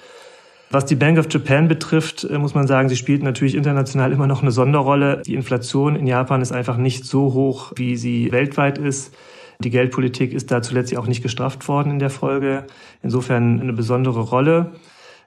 Was 0.70 0.84
die 0.84 0.96
Bank 0.96 1.18
of 1.18 1.26
Japan 1.30 1.68
betrifft, 1.68 2.24
äh, 2.24 2.38
muss 2.38 2.54
man 2.54 2.66
sagen, 2.66 2.90
sie 2.90 2.96
spielt 2.96 3.22
natürlich 3.22 3.54
international 3.54 4.12
immer 4.12 4.26
noch 4.26 4.42
eine 4.42 4.52
Sonderrolle. 4.52 5.22
Die 5.26 5.34
Inflation 5.34 5.96
in 5.96 6.06
Japan 6.06 6.42
ist 6.42 6.52
einfach 6.52 6.76
nicht 6.76 7.06
so 7.06 7.32
hoch, 7.32 7.72
wie 7.76 7.96
sie 7.96 8.30
weltweit 8.30 8.76
ist. 8.76 9.14
Die 9.60 9.70
Geldpolitik 9.70 10.32
ist 10.32 10.50
da 10.50 10.62
zuletzt 10.62 10.96
auch 10.96 11.06
nicht 11.06 11.22
gestrafft 11.22 11.66
worden 11.66 11.90
in 11.92 11.98
der 11.98 12.10
Folge. 12.10 12.66
Insofern 13.02 13.60
eine 13.60 13.72
besondere 13.72 14.20
Rolle. 14.20 14.72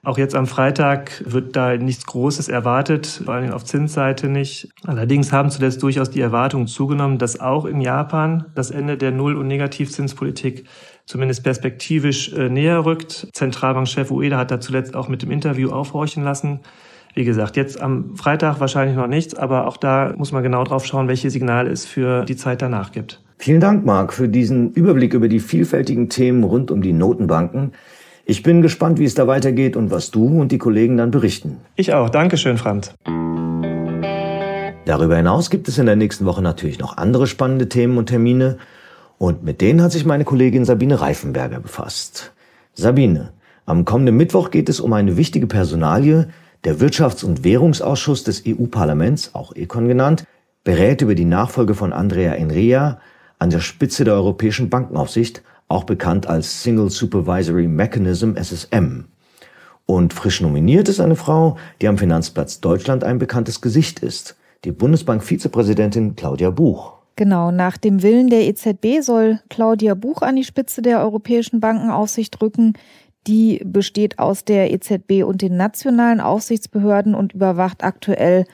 Auch 0.04 0.18
jetzt 0.18 0.34
am 0.34 0.46
Freitag 0.46 1.22
wird 1.26 1.54
da 1.54 1.76
nichts 1.76 2.06
Großes 2.06 2.48
erwartet, 2.48 3.22
vor 3.24 3.34
allem 3.34 3.52
auf 3.52 3.64
Zinsseite 3.64 4.28
nicht. 4.28 4.68
Allerdings 4.84 5.32
haben 5.32 5.50
zuletzt 5.50 5.80
durchaus 5.82 6.10
die 6.10 6.20
Erwartungen 6.20 6.66
zugenommen, 6.66 7.18
dass 7.18 7.38
auch 7.38 7.66
in 7.66 7.80
Japan 7.80 8.46
das 8.56 8.72
Ende 8.72 8.96
der 8.96 9.12
Null- 9.12 9.36
und 9.36 9.46
Negativzinspolitik 9.46 10.64
zumindest 11.06 11.44
perspektivisch 11.44 12.32
äh, 12.32 12.48
näher 12.48 12.84
rückt. 12.84 13.28
Zentralbankchef 13.32 14.10
Ueda 14.10 14.38
hat 14.38 14.50
da 14.50 14.58
zuletzt 14.58 14.96
auch 14.96 15.08
mit 15.08 15.22
dem 15.22 15.30
Interview 15.30 15.70
aufhorchen 15.70 16.24
lassen. 16.24 16.60
Wie 17.14 17.24
gesagt, 17.24 17.56
jetzt 17.56 17.80
am 17.80 18.16
Freitag 18.16 18.58
wahrscheinlich 18.58 18.96
noch 18.96 19.06
nichts, 19.06 19.34
aber 19.34 19.68
auch 19.68 19.76
da 19.76 20.14
muss 20.16 20.32
man 20.32 20.42
genau 20.42 20.64
drauf 20.64 20.84
schauen, 20.84 21.06
welche 21.06 21.30
Signale 21.30 21.70
es 21.70 21.86
für 21.86 22.24
die 22.24 22.36
Zeit 22.36 22.62
danach 22.62 22.90
gibt. 22.90 23.22
Vielen 23.42 23.58
Dank, 23.58 23.84
Marc, 23.84 24.12
für 24.12 24.28
diesen 24.28 24.70
Überblick 24.70 25.14
über 25.14 25.26
die 25.26 25.40
vielfältigen 25.40 26.08
Themen 26.08 26.44
rund 26.44 26.70
um 26.70 26.80
die 26.80 26.92
Notenbanken. 26.92 27.72
Ich 28.24 28.44
bin 28.44 28.62
gespannt, 28.62 29.00
wie 29.00 29.04
es 29.04 29.16
da 29.16 29.26
weitergeht 29.26 29.74
und 29.74 29.90
was 29.90 30.12
du 30.12 30.40
und 30.40 30.52
die 30.52 30.58
Kollegen 30.58 30.96
dann 30.96 31.10
berichten. 31.10 31.56
Ich 31.74 31.92
auch. 31.92 32.08
Dankeschön, 32.08 32.56
Franz. 32.56 32.94
Darüber 34.84 35.16
hinaus 35.16 35.50
gibt 35.50 35.66
es 35.66 35.76
in 35.76 35.86
der 35.86 35.96
nächsten 35.96 36.24
Woche 36.24 36.40
natürlich 36.40 36.78
noch 36.78 36.98
andere 36.98 37.26
spannende 37.26 37.68
Themen 37.68 37.98
und 37.98 38.06
Termine. 38.06 38.58
Und 39.18 39.42
mit 39.42 39.60
denen 39.60 39.82
hat 39.82 39.90
sich 39.90 40.04
meine 40.04 40.22
Kollegin 40.22 40.64
Sabine 40.64 41.00
Reifenberger 41.00 41.58
befasst. 41.58 42.32
Sabine, 42.74 43.32
am 43.66 43.84
kommenden 43.84 44.16
Mittwoch 44.16 44.52
geht 44.52 44.68
es 44.68 44.78
um 44.78 44.92
eine 44.92 45.16
wichtige 45.16 45.48
Personalie. 45.48 46.28
Der 46.62 46.76
Wirtschafts- 46.76 47.24
und 47.24 47.42
Währungsausschuss 47.42 48.22
des 48.22 48.44
EU-Parlaments, 48.46 49.34
auch 49.34 49.52
Econ 49.56 49.88
genannt, 49.88 50.22
berät 50.62 51.02
über 51.02 51.16
die 51.16 51.24
Nachfolge 51.24 51.74
von 51.74 51.92
Andrea 51.92 52.34
Enria 52.34 53.00
an 53.42 53.50
der 53.50 53.58
Spitze 53.58 54.04
der 54.04 54.14
Europäischen 54.14 54.70
Bankenaufsicht 54.70 55.42
auch 55.66 55.82
bekannt 55.82 56.28
als 56.28 56.62
Single 56.62 56.90
Supervisory 56.90 57.66
Mechanism 57.66 58.36
SSM. 58.36 59.06
Und 59.84 60.12
frisch 60.12 60.40
nominiert 60.40 60.88
ist 60.88 61.00
eine 61.00 61.16
Frau, 61.16 61.56
die 61.80 61.88
am 61.88 61.98
Finanzplatz 61.98 62.60
Deutschland 62.60 63.02
ein 63.02 63.18
bekanntes 63.18 63.60
Gesicht 63.60 63.98
ist, 63.98 64.36
die 64.64 64.70
Bundesbank-Vizepräsidentin 64.70 66.14
Claudia 66.14 66.50
Buch. 66.50 66.92
Genau, 67.16 67.50
nach 67.50 67.78
dem 67.78 68.04
Willen 68.04 68.30
der 68.30 68.46
EZB 68.46 69.00
soll 69.02 69.40
Claudia 69.50 69.94
Buch 69.94 70.22
an 70.22 70.36
die 70.36 70.44
Spitze 70.44 70.80
der 70.80 71.00
Europäischen 71.00 71.58
Bankenaufsicht 71.58 72.40
rücken. 72.40 72.74
Die 73.26 73.60
besteht 73.64 74.20
aus 74.20 74.44
der 74.44 74.72
EZB 74.72 75.24
und 75.24 75.42
den 75.42 75.56
nationalen 75.56 76.20
Aufsichtsbehörden 76.20 77.16
und 77.16 77.32
überwacht 77.32 77.82
aktuell 77.82 78.44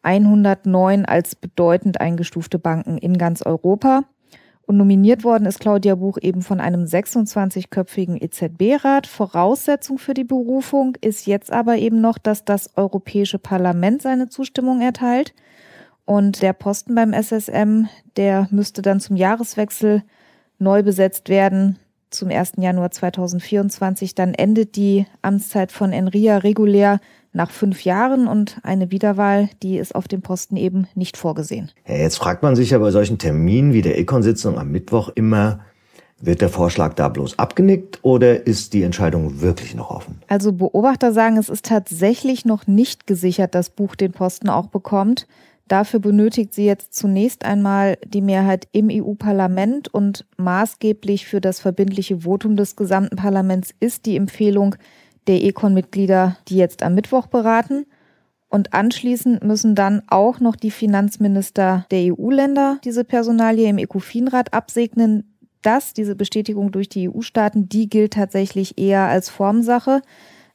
109 0.00 1.04
als 1.04 1.34
bedeutend 1.34 2.00
eingestufte 2.00 2.58
Banken 2.58 2.96
in 2.96 3.18
ganz 3.18 3.42
Europa. 3.42 4.04
Und 4.68 4.76
nominiert 4.76 5.24
worden 5.24 5.46
ist 5.46 5.60
Claudia 5.60 5.94
Buch 5.94 6.18
eben 6.20 6.42
von 6.42 6.60
einem 6.60 6.84
26-köpfigen 6.84 8.22
EZB-Rat. 8.22 9.06
Voraussetzung 9.06 9.96
für 9.96 10.12
die 10.12 10.24
Berufung 10.24 10.94
ist 11.00 11.26
jetzt 11.26 11.50
aber 11.50 11.78
eben 11.78 12.02
noch, 12.02 12.18
dass 12.18 12.44
das 12.44 12.76
Europäische 12.76 13.38
Parlament 13.38 14.02
seine 14.02 14.28
Zustimmung 14.28 14.82
erteilt. 14.82 15.32
Und 16.04 16.42
der 16.42 16.52
Posten 16.52 16.94
beim 16.94 17.14
SSM, 17.14 17.86
der 18.18 18.46
müsste 18.50 18.82
dann 18.82 19.00
zum 19.00 19.16
Jahreswechsel 19.16 20.02
neu 20.58 20.82
besetzt 20.82 21.30
werden. 21.30 21.78
Zum 22.10 22.28
1. 22.28 22.52
Januar 22.58 22.90
2024. 22.90 24.14
Dann 24.14 24.34
endet 24.34 24.76
die 24.76 25.06
Amtszeit 25.22 25.72
von 25.72 25.94
Enria 25.94 26.36
regulär 26.36 27.00
nach 27.32 27.50
fünf 27.50 27.84
Jahren 27.84 28.26
und 28.26 28.58
eine 28.62 28.90
Wiederwahl, 28.90 29.48
die 29.62 29.78
ist 29.78 29.94
auf 29.94 30.08
dem 30.08 30.22
Posten 30.22 30.56
eben 30.56 30.88
nicht 30.94 31.16
vorgesehen. 31.16 31.70
Ja, 31.86 31.96
jetzt 31.96 32.18
fragt 32.18 32.42
man 32.42 32.56
sich 32.56 32.70
ja 32.70 32.78
bei 32.78 32.90
solchen 32.90 33.18
Terminen 33.18 33.72
wie 33.72 33.82
der 33.82 33.98
Econ-Sitzung 33.98 34.58
am 34.58 34.70
Mittwoch 34.70 35.10
immer, 35.14 35.60
wird 36.20 36.40
der 36.40 36.48
Vorschlag 36.48 36.94
da 36.94 37.08
bloß 37.08 37.38
abgenickt 37.38 38.00
oder 38.02 38.46
ist 38.46 38.72
die 38.72 38.82
Entscheidung 38.82 39.40
wirklich 39.40 39.74
noch 39.74 39.90
offen? 39.90 40.20
Also 40.26 40.52
Beobachter 40.52 41.12
sagen, 41.12 41.36
es 41.36 41.48
ist 41.48 41.66
tatsächlich 41.66 42.44
noch 42.44 42.66
nicht 42.66 43.06
gesichert, 43.06 43.54
dass 43.54 43.70
Buch 43.70 43.94
den 43.94 44.12
Posten 44.12 44.48
auch 44.48 44.66
bekommt. 44.66 45.28
Dafür 45.68 46.00
benötigt 46.00 46.54
sie 46.54 46.64
jetzt 46.64 46.94
zunächst 46.94 47.44
einmal 47.44 47.98
die 48.04 48.22
Mehrheit 48.22 48.66
im 48.72 48.88
EU-Parlament 48.90 49.92
und 49.92 50.24
maßgeblich 50.38 51.26
für 51.26 51.40
das 51.40 51.60
verbindliche 51.60 52.24
Votum 52.24 52.56
des 52.56 52.74
gesamten 52.74 53.16
Parlaments 53.16 53.74
ist 53.78 54.06
die 54.06 54.16
Empfehlung 54.16 54.76
der 55.28 55.44
Econ-Mitglieder, 55.44 56.36
die 56.48 56.56
jetzt 56.56 56.82
am 56.82 56.94
Mittwoch 56.94 57.26
beraten. 57.26 57.86
Und 58.48 58.72
anschließend 58.72 59.44
müssen 59.44 59.74
dann 59.74 60.02
auch 60.08 60.40
noch 60.40 60.56
die 60.56 60.70
Finanzminister 60.70 61.84
der 61.90 62.14
EU-Länder 62.14 62.78
diese 62.82 63.04
Personalie 63.04 63.68
im 63.68 63.78
ECOFIN-Rat 63.78 64.54
absegnen. 64.54 65.36
Das, 65.60 65.92
diese 65.92 66.16
Bestätigung 66.16 66.72
durch 66.72 66.88
die 66.88 67.10
EU-Staaten, 67.10 67.68
die 67.68 67.88
gilt 67.88 68.14
tatsächlich 68.14 68.78
eher 68.78 69.02
als 69.02 69.28
Formsache. 69.28 70.00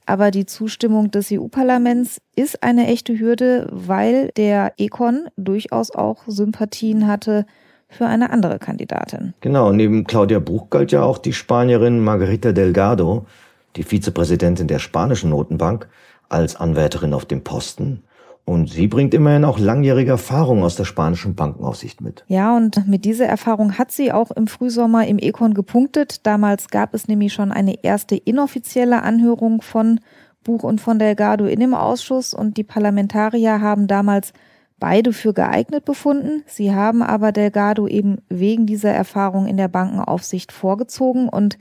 Aber 0.06 0.32
die 0.32 0.46
Zustimmung 0.46 1.12
des 1.12 1.32
EU-Parlaments 1.32 2.20
ist 2.36 2.64
eine 2.64 2.88
echte 2.88 3.18
Hürde, 3.18 3.68
weil 3.72 4.32
der 4.36 4.74
Econ 4.78 5.28
durchaus 5.38 5.92
auch 5.92 6.24
Sympathien 6.28 7.08
hatte 7.08 7.46
für 7.88 8.08
eine 8.08 8.32
andere 8.32 8.60
Kandidatin. 8.60 9.34
Genau, 9.42 9.72
neben 9.72 10.06
Claudia 10.06 10.40
Buch 10.40 10.70
galt 10.70 10.92
ja 10.92 11.04
auch 11.04 11.20
die 11.20 11.32
Spanierin 11.32 12.00
Margarita 12.00 12.52
Delgado, 12.52 13.28
die 13.76 13.84
Vizepräsidentin 13.84 14.68
der 14.68 14.80
spanischen 14.80 15.30
Notenbank, 15.30 15.88
als 16.30 16.56
Anwärterin 16.56 17.14
auf 17.14 17.26
dem 17.26 17.44
Posten. 17.44 18.04
Und 18.46 18.70
sie 18.70 18.88
bringt 18.88 19.14
immerhin 19.14 19.46
auch 19.46 19.58
langjährige 19.58 20.12
Erfahrung 20.12 20.64
aus 20.64 20.76
der 20.76 20.84
spanischen 20.84 21.34
Bankenaufsicht 21.34 22.02
mit. 22.02 22.26
Ja, 22.28 22.56
und 22.58 22.88
mit 22.88 23.06
dieser 23.06 23.26
Erfahrung 23.26 23.78
hat 23.78 23.92
sie 23.92 24.12
auch 24.12 24.32
im 24.32 24.48
Frühsommer 24.48 25.08
im 25.08 25.18
Econ 25.18 25.54
gepunktet. 25.54 26.26
Damals 26.26 26.68
gab 26.68 26.94
es 26.94 27.08
nämlich 27.08 27.32
schon 27.32 27.54
eine 27.54 27.84
erste 27.84 28.18
inoffizielle 28.18 29.02
Anhörung 29.02 29.62
von 29.62 30.02
Buch 30.44 30.64
und 30.64 30.82
von 30.82 31.00
Delgado 31.00 31.46
in 31.46 31.62
dem 31.62 31.74
Ausschuss 31.74 32.34
und 32.34 32.58
die 32.58 32.66
Parlamentarier 32.66 33.62
haben 33.62 33.88
damals 33.88 34.34
beide 34.78 35.14
für 35.14 35.34
geeignet 35.34 35.86
befunden. 35.86 36.44
Sie 36.46 36.76
haben 36.76 37.02
aber 37.02 37.32
Delgado 37.32 37.88
eben 37.88 38.18
wegen 38.28 38.66
dieser 38.66 38.92
Erfahrung 38.92 39.48
in 39.48 39.56
der 39.56 39.70
Bankenaufsicht 39.70 40.52
vorgezogen 40.52 41.30
und 41.30 41.58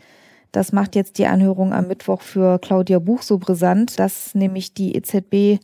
das 0.52 0.73
macht 0.73 0.94
jetzt 0.94 1.18
die 1.18 1.26
Anhörung 1.26 1.73
am 1.73 1.88
Mittwoch 1.88 2.21
für 2.21 2.59
Claudia 2.59 2.99
Buch 2.99 3.23
so 3.23 3.38
brisant, 3.38 3.99
dass 3.99 4.35
nämlich 4.35 4.75
die 4.75 4.94
EZB 4.94 5.61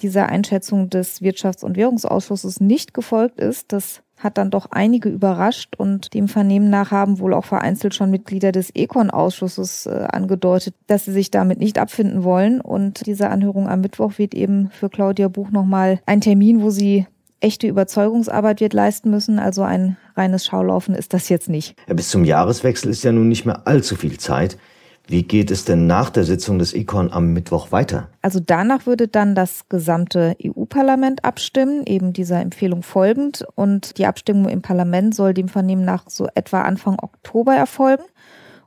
dieser 0.00 0.28
Einschätzung 0.28 0.90
des 0.90 1.20
Wirtschafts- 1.20 1.64
und 1.64 1.76
Währungsausschusses 1.76 2.60
nicht 2.60 2.94
gefolgt 2.94 3.38
ist. 3.40 3.72
Das 3.72 4.02
hat 4.18 4.38
dann 4.38 4.50
doch 4.50 4.66
einige 4.70 5.08
überrascht 5.08 5.74
und 5.76 6.14
dem 6.14 6.28
Vernehmen 6.28 6.70
nach 6.70 6.90
haben 6.90 7.18
wohl 7.18 7.34
auch 7.34 7.44
vereinzelt 7.44 7.94
schon 7.94 8.10
Mitglieder 8.10 8.52
des 8.52 8.70
Econ-Ausschusses 8.74 9.86
äh, 9.86 10.06
angedeutet, 10.10 10.74
dass 10.86 11.04
sie 11.04 11.12
sich 11.12 11.30
damit 11.30 11.58
nicht 11.58 11.78
abfinden 11.78 12.24
wollen. 12.24 12.60
Und 12.60 13.06
diese 13.06 13.30
Anhörung 13.30 13.68
am 13.68 13.80
Mittwoch 13.80 14.18
wird 14.18 14.34
eben 14.34 14.70
für 14.70 14.88
Claudia 14.88 15.28
Buch 15.28 15.50
nochmal 15.50 16.00
ein 16.06 16.20
Termin, 16.20 16.62
wo 16.62 16.70
sie 16.70 17.06
echte 17.42 17.66
Überzeugungsarbeit 17.66 18.60
wird 18.60 18.72
leisten 18.72 19.10
müssen. 19.10 19.38
Also 19.38 19.62
ein 19.62 19.96
reines 20.16 20.46
Schaulaufen 20.46 20.94
ist 20.94 21.14
das 21.14 21.28
jetzt 21.28 21.48
nicht. 21.48 21.76
Ja, 21.88 21.94
bis 21.94 22.10
zum 22.10 22.24
Jahreswechsel 22.24 22.90
ist 22.90 23.04
ja 23.04 23.12
nun 23.12 23.28
nicht 23.28 23.44
mehr 23.44 23.66
allzu 23.66 23.96
viel 23.96 24.18
Zeit. 24.18 24.56
Wie 25.08 25.24
geht 25.24 25.50
es 25.50 25.64
denn 25.64 25.86
nach 25.86 26.10
der 26.10 26.22
Sitzung 26.24 26.58
des 26.58 26.74
Econ 26.74 27.12
am 27.12 27.32
Mittwoch 27.32 27.72
weiter? 27.72 28.08
Also 28.22 28.38
danach 28.40 28.86
würde 28.86 29.08
dann 29.08 29.34
das 29.34 29.68
gesamte 29.68 30.36
EU-Parlament 30.44 31.24
abstimmen, 31.24 31.84
eben 31.86 32.12
dieser 32.12 32.40
Empfehlung 32.40 32.82
folgend. 32.82 33.44
Und 33.56 33.98
die 33.98 34.06
Abstimmung 34.06 34.48
im 34.48 34.62
Parlament 34.62 35.14
soll 35.14 35.34
dem 35.34 35.48
Vernehmen 35.48 35.84
nach 35.84 36.04
so 36.08 36.28
etwa 36.34 36.62
Anfang 36.62 36.98
Oktober 37.00 37.54
erfolgen. 37.54 38.04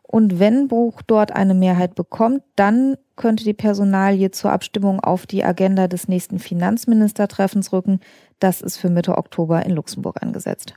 Und 0.01 0.39
wenn 0.39 0.67
Buch 0.67 1.01
dort 1.01 1.31
eine 1.31 1.53
Mehrheit 1.53 1.95
bekommt, 1.95 2.43
dann 2.55 2.97
könnte 3.15 3.43
die 3.43 3.53
Personalie 3.53 4.31
zur 4.31 4.51
Abstimmung 4.51 4.99
auf 4.99 5.25
die 5.25 5.43
Agenda 5.43 5.87
des 5.87 6.07
nächsten 6.07 6.39
Finanzministertreffens 6.39 7.71
rücken. 7.73 7.99
Das 8.39 8.61
ist 8.61 8.77
für 8.77 8.89
Mitte 8.89 9.17
Oktober 9.17 9.65
in 9.65 9.71
Luxemburg 9.71 10.21
angesetzt. 10.21 10.75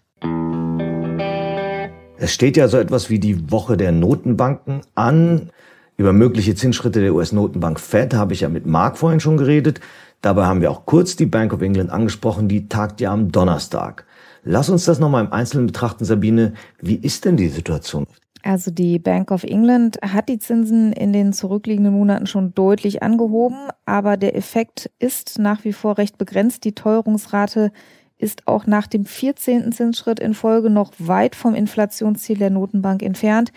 Es 2.17 2.33
steht 2.33 2.57
ja 2.57 2.69
so 2.69 2.79
etwas 2.79 3.11
wie 3.11 3.21
die 3.21 3.51
Woche 3.51 3.77
der 3.77 3.93
Notenbanken 3.93 4.83
an. 4.95 5.51
Über 5.97 6.13
mögliche 6.13 6.55
Zinsschritte 6.55 7.01
der 7.01 7.15
US-Notenbank 7.15 7.81
Fed 7.81 8.15
habe 8.15 8.33
ich 8.33 8.41
ja 8.41 8.49
mit 8.49 8.67
Mark 8.67 8.99
vorhin 8.99 9.21
schon 9.21 9.37
geredet. 9.37 9.81
Dabei 10.21 10.47
haben 10.47 10.61
wir 10.61 10.71
auch 10.71 10.85
kurz 10.85 11.17
die 11.17 11.27
Bank 11.27 11.53
of 11.53 11.63
England 11.63 11.91
angesprochen, 11.91 12.49
die 12.49 12.69
tagt 12.69 13.01
ja 13.01 13.13
am 13.13 13.31
Donnerstag. 13.31 14.05
Lass 14.43 14.69
uns 14.69 14.85
das 14.85 14.99
nochmal 14.99 15.25
im 15.25 15.33
Einzelnen 15.33 15.67
betrachten, 15.67 16.05
Sabine. 16.05 16.55
Wie 16.81 16.97
ist 16.97 17.25
denn 17.25 17.37
die 17.37 17.49
Situation? 17.49 18.07
Also 18.49 18.71
die 18.71 18.99
Bank 18.99 19.31
of 19.31 19.45
England 19.45 19.99
hat 20.01 20.31
die 20.31 20.39
Zinsen 20.39 20.95
in 20.95 21.13
den 21.13 21.35
zurückliegenden 21.35 21.93
Monaten 21.93 22.27
schon 22.27 22.55
deutlich 22.55 23.03
angehoben, 23.03 23.69
aber 23.85 24.17
der 24.17 24.35
Effekt 24.35 24.91
ist 24.99 25.39
nach 25.39 25.65
wie 25.65 25.75
vor 25.75 25.99
recht 25.99 26.17
begrenzt. 26.17 26.65
Die 26.65 26.75
Teuerungsrate 26.75 27.73
ist 28.17 28.49
auch 28.49 28.67
nach 28.67 28.87
dem 28.87 29.05
14. 29.05 29.71
Zinsschritt 29.73 30.19
in 30.19 30.33
Folge 30.33 30.71
noch 30.71 30.93
weit 30.97 31.37
vom 31.37 31.55
Inflationsziel 31.55 32.39
der 32.39 32.49
Notenbank 32.49 33.03
entfernt. 33.03 33.53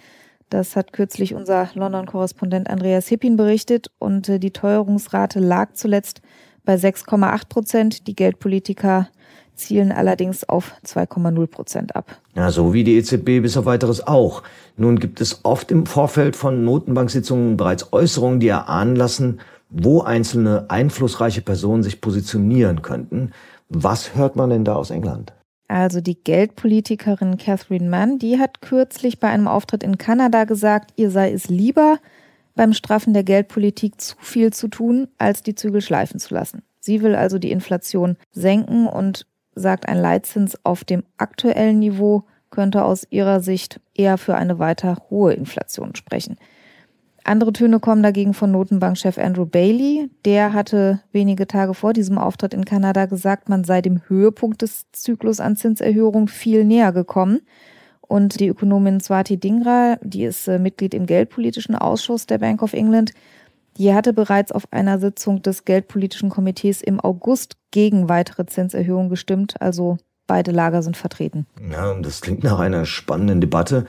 Das 0.49 0.75
hat 0.75 0.91
kürzlich 0.91 1.35
unser 1.35 1.69
London-Korrespondent 1.73 2.69
Andreas 2.69 3.07
Hippin 3.07 3.37
berichtet 3.37 3.87
und 3.97 4.27
äh, 4.27 4.39
die 4.39 4.51
Teuerungsrate 4.51 5.39
lag 5.39 5.71
zuletzt 5.71 6.19
bei 6.65 6.75
6,8 6.75 7.47
Prozent. 7.47 8.07
Die 8.07 8.15
Geldpolitiker 8.15 9.07
zielen 9.61 9.91
allerdings 9.91 10.47
auf 10.47 10.73
2,0 10.85 11.47
Prozent 11.47 11.95
ab. 11.95 12.17
Ja, 12.35 12.51
so 12.51 12.73
wie 12.73 12.83
die 12.83 12.97
EZB 12.97 13.41
bis 13.41 13.57
auf 13.57 13.65
weiteres 13.65 14.05
auch. 14.05 14.43
Nun 14.77 14.99
gibt 14.99 15.21
es 15.21 15.41
oft 15.43 15.71
im 15.71 15.85
Vorfeld 15.85 16.35
von 16.35 16.63
Notenbanksitzungen 16.63 17.57
bereits 17.57 17.93
Äußerungen, 17.93 18.39
die 18.39 18.47
erahnen 18.47 18.95
lassen, 18.95 19.39
wo 19.69 20.01
einzelne 20.01 20.65
einflussreiche 20.69 21.41
Personen 21.41 21.83
sich 21.83 22.01
positionieren 22.01 22.81
könnten. 22.81 23.31
Was 23.69 24.15
hört 24.15 24.35
man 24.35 24.49
denn 24.49 24.65
da 24.65 24.75
aus 24.75 24.91
England? 24.91 25.33
Also 25.67 26.01
die 26.01 26.21
Geldpolitikerin 26.21 27.37
Catherine 27.37 27.89
Mann, 27.89 28.19
die 28.19 28.37
hat 28.37 28.59
kürzlich 28.59 29.19
bei 29.19 29.29
einem 29.29 29.47
Auftritt 29.47 29.83
in 29.83 29.97
Kanada 29.97 30.43
gesagt, 30.43 30.91
ihr 30.97 31.09
sei 31.09 31.31
es 31.31 31.47
lieber, 31.47 31.99
beim 32.55 32.73
Straffen 32.73 33.13
der 33.13 33.23
Geldpolitik 33.23 34.01
zu 34.01 34.15
viel 34.19 34.51
zu 34.51 34.67
tun, 34.67 35.07
als 35.17 35.43
die 35.43 35.55
Zügel 35.55 35.81
schleifen 35.81 36.19
zu 36.19 36.33
lassen. 36.33 36.63
Sie 36.81 37.01
will 37.01 37.15
also 37.15 37.37
die 37.37 37.51
Inflation 37.51 38.17
senken 38.31 38.87
und 38.87 39.25
sagt, 39.55 39.87
ein 39.87 40.01
Leitzins 40.01 40.57
auf 40.63 40.83
dem 40.83 41.03
aktuellen 41.17 41.79
Niveau 41.79 42.23
könnte 42.49 42.83
aus 42.83 43.07
ihrer 43.09 43.39
Sicht 43.39 43.79
eher 43.95 44.17
für 44.17 44.35
eine 44.35 44.59
weiter 44.59 44.97
hohe 45.09 45.33
Inflation 45.33 45.95
sprechen. 45.95 46.37
Andere 47.23 47.53
Töne 47.53 47.79
kommen 47.79 48.01
dagegen 48.01 48.33
von 48.33 48.51
Notenbankchef 48.51 49.17
Andrew 49.17 49.45
Bailey. 49.45 50.09
Der 50.25 50.53
hatte 50.53 51.01
wenige 51.11 51.47
Tage 51.47 51.73
vor 51.73 51.93
diesem 51.93 52.17
Auftritt 52.17 52.53
in 52.53 52.65
Kanada 52.65 53.05
gesagt, 53.05 53.47
man 53.47 53.63
sei 53.63 53.81
dem 53.81 54.01
Höhepunkt 54.07 54.63
des 54.63 54.91
Zyklus 54.91 55.39
an 55.39 55.55
Zinserhöhung 55.55 56.27
viel 56.27 56.65
näher 56.65 56.91
gekommen. 56.91 57.41
Und 58.01 58.39
die 58.39 58.47
Ökonomin 58.47 58.99
Swati 58.99 59.37
Dingra, 59.37 59.97
die 60.01 60.23
ist 60.23 60.47
äh, 60.47 60.59
Mitglied 60.59 60.93
im 60.93 61.05
Geldpolitischen 61.05 61.75
Ausschuss 61.75 62.25
der 62.25 62.39
Bank 62.39 62.61
of 62.61 62.73
England, 62.73 63.13
die 63.77 63.93
hatte 63.93 64.13
bereits 64.13 64.51
auf 64.51 64.67
einer 64.71 64.99
Sitzung 64.99 65.41
des 65.41 65.65
Geldpolitischen 65.65 66.29
Komitees 66.29 66.81
im 66.81 66.99
August 66.99 67.55
gegen 67.71 68.09
weitere 68.09 68.45
Zinserhöhungen 68.45 69.09
gestimmt. 69.09 69.55
Also 69.61 69.97
beide 70.27 70.51
Lager 70.51 70.83
sind 70.83 70.97
vertreten. 70.97 71.45
Ja, 71.71 71.93
das 71.95 72.21
klingt 72.21 72.43
nach 72.43 72.59
einer 72.59 72.85
spannenden 72.85 73.41
Debatte. 73.41 73.85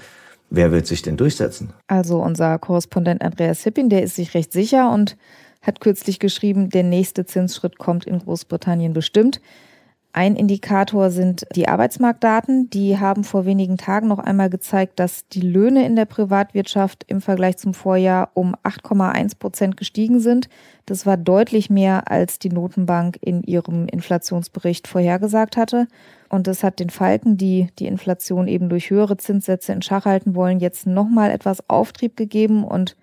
Wer 0.51 0.71
wird 0.71 0.87
sich 0.87 1.03
denn 1.03 1.17
durchsetzen? 1.17 1.73
Also 1.87 2.23
unser 2.23 2.59
Korrespondent 2.59 3.23
Andreas 3.23 3.63
Hippin, 3.63 3.89
der 3.89 4.03
ist 4.03 4.17
sich 4.17 4.35
recht 4.35 4.53
sicher 4.53 4.93
und 4.93 5.17
hat 5.63 5.81
kürzlich 5.81 6.19
geschrieben, 6.19 6.69
der 6.69 6.83
nächste 6.83 7.25
Zinsschritt 7.25 7.79
kommt 7.79 8.05
in 8.05 8.19
Großbritannien 8.19 8.93
bestimmt. 8.93 9.41
Ein 10.15 10.37
Indikator 10.37 11.11
sind 11.11 11.47
die 11.55 11.69
Arbeitsmarktdaten. 11.69 12.69
Die 12.69 12.99
haben 12.99 13.25
vor 13.25 13.47
wenigen 13.47 13.79
Tagen 13.79 14.09
noch 14.09 14.19
einmal 14.19 14.51
gezeigt, 14.51 15.01
dass 15.01 15.27
die 15.29 15.41
Löhne 15.41 15.87
in 15.87 15.97
der 15.97 16.05
Privatwirtschaft 16.05 17.05
im 17.09 17.23
Vergleich 17.23 17.57
zum 17.57 17.73
Vorjahr 17.73 18.31
um 18.35 18.55
8,1 18.57 19.39
Prozent 19.39 19.79
gestiegen 19.79 20.21
sind. 20.21 20.51
Das 20.85 21.07
war 21.07 21.17
deutlich 21.17 21.71
mehr, 21.71 22.11
als 22.11 22.39
die 22.39 22.51
Notenbank 22.51 23.17
in 23.23 23.43
ihrem 23.43 23.87
Inflationsbericht 23.87 24.87
vorhergesagt 24.87 25.57
hatte. 25.57 25.89
Und 26.29 26.47
das 26.47 26.63
hat 26.63 26.79
den 26.79 26.91
Falken, 26.91 27.39
die 27.39 27.69
die 27.79 27.87
Inflation 27.87 28.49
eben 28.49 28.69
durch 28.69 28.91
höhere 28.91 29.17
Zinssätze 29.17 29.73
in 29.73 29.81
Schach 29.81 30.05
halten 30.05 30.35
wollen, 30.35 30.61
jetzt 30.61 30.87
nochmal 30.87 31.31
etwas 31.31 31.71
Auftrieb 31.71 32.19
gegeben. 32.19 32.65
Und 32.65 32.99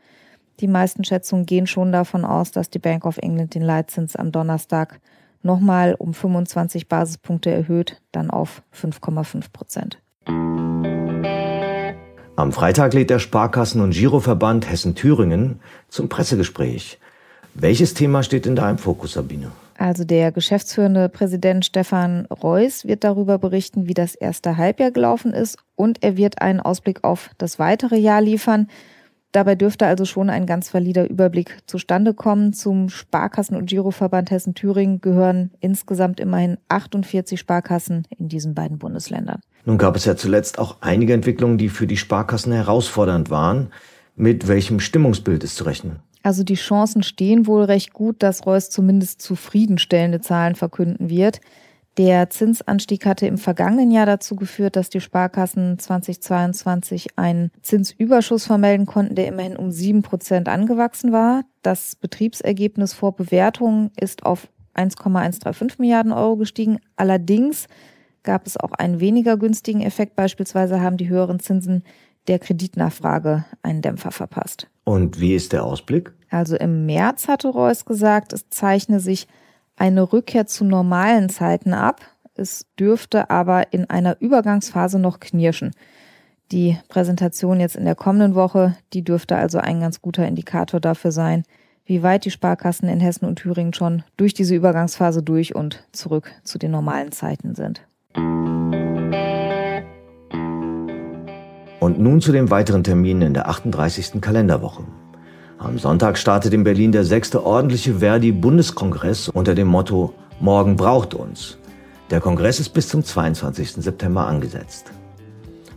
die 0.60 0.68
meisten 0.68 1.04
Schätzungen 1.04 1.48
gehen 1.48 1.66
schon 1.66 1.92
davon 1.92 2.24
aus, 2.24 2.52
dass 2.52 2.70
die 2.70 2.78
Bank 2.78 3.04
of 3.08 3.18
England 3.18 3.56
den 3.56 3.64
Leitzins 3.64 4.16
am 4.16 4.32
Donnerstag 4.32 5.00
nochmal 5.42 5.96
um 5.98 6.14
25 6.14 6.88
Basispunkte 6.88 7.52
erhöht, 7.52 8.02
dann 8.12 8.30
auf 8.30 8.62
5,5 8.74 9.52
Prozent. 9.52 10.00
Am 12.36 12.54
Freitag 12.54 12.94
lädt 12.94 13.10
der 13.10 13.20
Sparkassen- 13.20 13.82
und 13.82 13.92
Giroverband 13.92 14.70
Hessen-Thüringen 14.70 15.60
zum 15.90 16.08
Pressegespräch. 16.08 16.98
Welches 17.54 17.94
Thema 17.94 18.24
steht 18.24 18.46
in 18.46 18.56
deinem 18.56 18.78
Fokus, 18.78 19.14
Sabine? 19.14 19.52
Also 19.78 20.04
der 20.04 20.32
geschäftsführende 20.32 21.10
Präsident 21.10 21.66
Stefan 21.66 22.26
Reuss 22.28 22.86
wird 22.86 23.04
darüber 23.04 23.38
berichten, 23.38 23.88
wie 23.88 23.94
das 23.94 24.16
erste 24.16 24.58
Halbjahr 24.58 24.92
gelaufen 24.92 25.34
ist 25.34 25.58
und 25.76 26.04
er 26.04 26.18
wird 26.18 26.42
einen 26.42 26.60
Ausblick 26.60 27.04
auf 27.04 27.30
das 27.38 27.60
weitere 27.60 27.98
Jahr 27.98 28.22
liefern. 28.22 28.68
Dabei 29.32 29.54
dürfte 29.54 29.86
also 29.86 30.06
schon 30.06 30.30
ein 30.32 30.48
ganz 30.48 30.74
valider 30.74 31.08
Überblick 31.08 31.60
zustande 31.68 32.16
kommen. 32.16 32.52
Zum 32.52 32.90
Sparkassen- 32.90 33.56
und 33.56 33.70
Giroverband 33.70 34.32
Hessen-Thüringen 34.32 35.02
gehören 35.02 35.52
insgesamt 35.60 36.20
immerhin 36.20 36.58
48 36.70 37.40
Sparkassen 37.40 38.08
in 38.18 38.28
diesen 38.28 38.56
beiden 38.56 38.80
Bundesländern. 38.80 39.40
Nun 39.66 39.78
gab 39.78 39.96
es 39.96 40.06
ja 40.06 40.16
zuletzt 40.16 40.58
auch 40.58 40.78
einige 40.82 41.14
Entwicklungen, 41.14 41.60
die 41.60 41.70
für 41.70 41.86
die 41.86 41.98
Sparkassen 41.98 42.54
herausfordernd 42.54 43.30
waren. 43.30 43.68
Mit 44.16 44.48
welchem 44.48 44.80
Stimmungsbild 44.80 45.44
ist 45.44 45.56
zu 45.56 45.64
rechnen? 45.64 46.00
Also 46.24 46.44
die 46.44 46.56
Chancen 46.56 47.04
stehen 47.04 47.46
wohl 47.48 47.64
recht 47.64 47.94
gut, 47.94 48.24
dass 48.24 48.46
Reus 48.46 48.70
zumindest 48.70 49.22
zufriedenstellende 49.22 50.22
Zahlen 50.22 50.56
verkünden 50.56 51.10
wird. 51.10 51.40
Der 51.98 52.30
Zinsanstieg 52.30 53.06
hatte 53.06 53.28
im 53.28 53.38
vergangenen 53.38 53.92
Jahr 53.92 54.06
dazu 54.06 54.36
geführt, 54.36 54.76
dass 54.76 54.90
die 54.90 55.02
Sparkassen 55.02 55.78
2022 55.80 57.18
einen 57.18 57.52
Zinsüberschuss 57.62 58.46
vermelden 58.46 58.86
konnten, 58.86 59.16
der 59.16 59.28
immerhin 59.28 59.58
um 59.58 59.72
sieben 59.72 60.02
Prozent 60.02 60.48
angewachsen 60.48 61.12
war. 61.12 61.44
Das 61.62 61.96
Betriebsergebnis 61.96 62.94
vor 62.94 63.16
Bewertung 63.16 63.92
ist 64.00 64.26
auf 64.26 64.48
1,135 64.76 65.80
Milliarden 65.80 66.14
Euro 66.14 66.38
gestiegen. 66.38 66.80
Allerdings 66.96 67.68
gab 68.24 68.48
es 68.48 68.56
auch 68.56 68.72
einen 68.72 69.00
weniger 69.00 69.38
günstigen 69.38 69.82
Effekt. 69.82 70.16
Beispielsweise 70.16 70.80
haben 70.82 70.98
die 70.98 71.10
höheren 71.10 71.40
Zinsen 71.40 71.84
der 72.28 72.40
Kreditnachfrage 72.40 73.46
einen 73.64 73.82
Dämpfer 73.82 74.12
verpasst. 74.12 74.68
Und 74.84 75.20
wie 75.20 75.36
ist 75.36 75.52
der 75.52 75.66
Ausblick? 75.66 76.14
Also 76.30 76.56
im 76.56 76.86
März 76.86 77.28
hatte 77.28 77.50
Reus 77.50 77.86
gesagt, 77.86 78.34
es 78.34 78.50
zeichne 78.50 79.00
sich 79.00 79.28
eine 79.80 80.14
Rückkehr 80.14 80.46
zu 80.46 80.66
normalen 80.66 81.30
Zeiten 81.30 81.74
ab. 81.74 82.02
Es 82.36 82.68
dürfte 82.80 83.30
aber 83.30 83.74
in 83.74 83.90
einer 83.90 84.18
Übergangsphase 84.20 85.00
noch 85.00 85.20
knirschen. 85.20 85.72
Die 86.52 86.78
Präsentation 86.88 87.60
jetzt 87.60 87.76
in 87.76 87.86
der 87.86 87.96
kommenden 87.96 88.36
Woche, 88.36 88.76
die 88.94 89.04
dürfte 89.04 89.36
also 89.36 89.60
ein 89.60 89.80
ganz 89.80 90.02
guter 90.02 90.28
Indikator 90.28 90.80
dafür 90.80 91.12
sein, 91.12 91.44
wie 91.86 92.04
weit 92.04 92.26
die 92.26 92.32
Sparkassen 92.32 92.90
in 92.90 93.00
Hessen 93.00 93.26
und 93.26 93.38
Thüringen 93.38 93.74
schon 93.74 94.04
durch 94.18 94.34
diese 94.34 94.56
Übergangsphase 94.56 95.24
durch 95.24 95.56
und 95.56 95.84
zurück 95.92 96.32
zu 96.44 96.58
den 96.60 96.72
normalen 96.72 97.12
Zeiten 97.12 97.56
sind. 97.56 97.82
Und 101.80 102.00
nun 102.00 102.22
zu 102.22 102.32
den 102.32 102.52
weiteren 102.52 102.84
Terminen 102.84 103.22
in 103.22 103.34
der 103.34 103.48
38. 103.48 104.22
Kalenderwoche. 104.22 104.84
Am 105.60 105.78
Sonntag 105.78 106.18
startet 106.18 106.54
in 106.54 106.64
Berlin 106.64 106.94
der 106.94 107.04
sechste 107.04 107.46
ordentliche 107.46 107.96
Verdi-Bundeskongress 107.96 109.28
unter 109.28 109.56
dem 109.56 109.68
Motto 109.68 110.14
Morgen 110.40 110.78
braucht 110.78 111.14
uns. 111.14 111.58
Der 112.10 112.22
Kongress 112.22 112.62
ist 112.62 112.70
bis 112.70 112.88
zum 112.88 113.04
22. 113.04 113.74
September 113.74 114.26
angesetzt. 114.26 114.94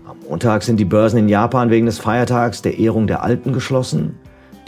Am 0.06 0.18
Montag 0.28 0.62
sind 0.62 0.78
die 0.78 0.84
Börsen 0.84 1.18
in 1.18 1.28
Japan 1.28 1.70
wegen 1.70 1.86
des 1.86 1.98
Feiertags 1.98 2.62
der 2.62 2.78
Ehrung 2.78 3.08
der 3.08 3.24
Alten 3.24 3.52
geschlossen. 3.52 4.14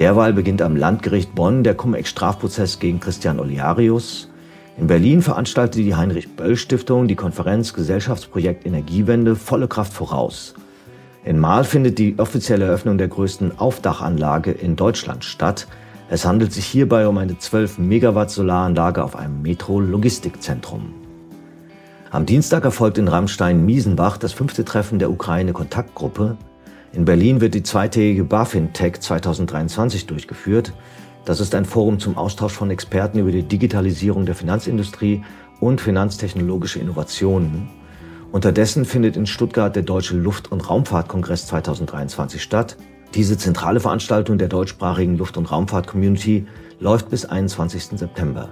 Derweil 0.01 0.33
beginnt 0.33 0.61
am 0.61 0.75
Landgericht 0.75 1.33
Bonn 1.33 1.63
der 1.63 1.77
Cum-Ex-Strafprozess 1.77 2.81
gegen 2.81 2.99
Christian 2.99 3.39
Oliarius. 3.39 4.29
In 4.77 4.89
Berlin 4.89 5.23
veranstaltet 5.23 5.77
die 5.77 5.95
Heinrich-Böll-Stiftung 5.95 7.07
die 7.07 7.15
Konferenz 7.15 7.73
Gesellschaftsprojekt 7.73 8.67
Energiewende 8.67 9.37
volle 9.37 9.69
Kraft 9.69 9.93
voraus. 9.93 10.55
In 11.25 11.39
Mahl 11.39 11.65
findet 11.65 11.99
die 11.99 12.19
offizielle 12.19 12.67
Eröffnung 12.67 12.99
der 12.99 13.09
größten 13.09 13.59
Aufdachanlage 13.59 14.51
in 14.51 14.77
Deutschland 14.77 15.25
statt. 15.25 15.67
Es 16.11 16.27
handelt 16.27 16.53
sich 16.53 16.67
hierbei 16.67 17.09
um 17.09 17.17
eine 17.17 17.39
12 17.39 17.79
Megawatt 17.79 18.31
Solaranlage 18.31 19.03
auf 19.03 19.17
einem 19.17 19.41
Metro-Logistikzentrum. 19.41 20.93
Am 22.11 22.27
Dienstag 22.27 22.65
erfolgt 22.65 22.99
in 22.99 23.09
Rammstein-Miesenbach 23.09 24.19
das 24.19 24.35
fünfte 24.35 24.67
Treffen 24.67 24.99
der 24.99 25.11
Ukraine-Kontaktgruppe. 25.11 26.37
In 26.93 27.07
Berlin 27.07 27.41
wird 27.41 27.55
die 27.55 27.63
zweitägige 27.63 28.25
BaFin-Tech 28.25 29.01
2023 29.01 30.07
durchgeführt. 30.07 30.75
Das 31.25 31.41
ist 31.41 31.55
ein 31.55 31.65
Forum 31.65 32.01
zum 32.01 32.19
Austausch 32.19 32.53
von 32.53 32.71
Experten 32.71 33.19
über 33.19 33.33
die 33.33 33.43
Digitalisierung 33.43 34.27
der 34.27 34.35
Finanzindustrie 34.35 35.25
und 35.59 35.81
finanztechnologische 35.81 36.81
Innovationen. 36.81 37.71
Unterdessen 38.35 38.85
findet 38.85 39.17
in 39.17 39.27
Stuttgart 39.27 39.77
der 39.77 39.85
Deutsche 39.85 40.17
Luft- 40.17 40.51
und 40.51 40.69
Raumfahrtkongress 40.69 41.47
2023 41.47 42.43
statt. 42.43 42.77
Diese 43.15 43.39
zentrale 43.39 43.79
Veranstaltung 43.79 44.39
der 44.39 44.49
deutschsprachigen 44.49 45.17
Luft- 45.17 45.37
und 45.37 45.53
Raumfahrt-Community 45.53 46.45
läuft 46.81 47.11
bis 47.11 47.25
21. 47.25 47.97
September. 47.97 48.49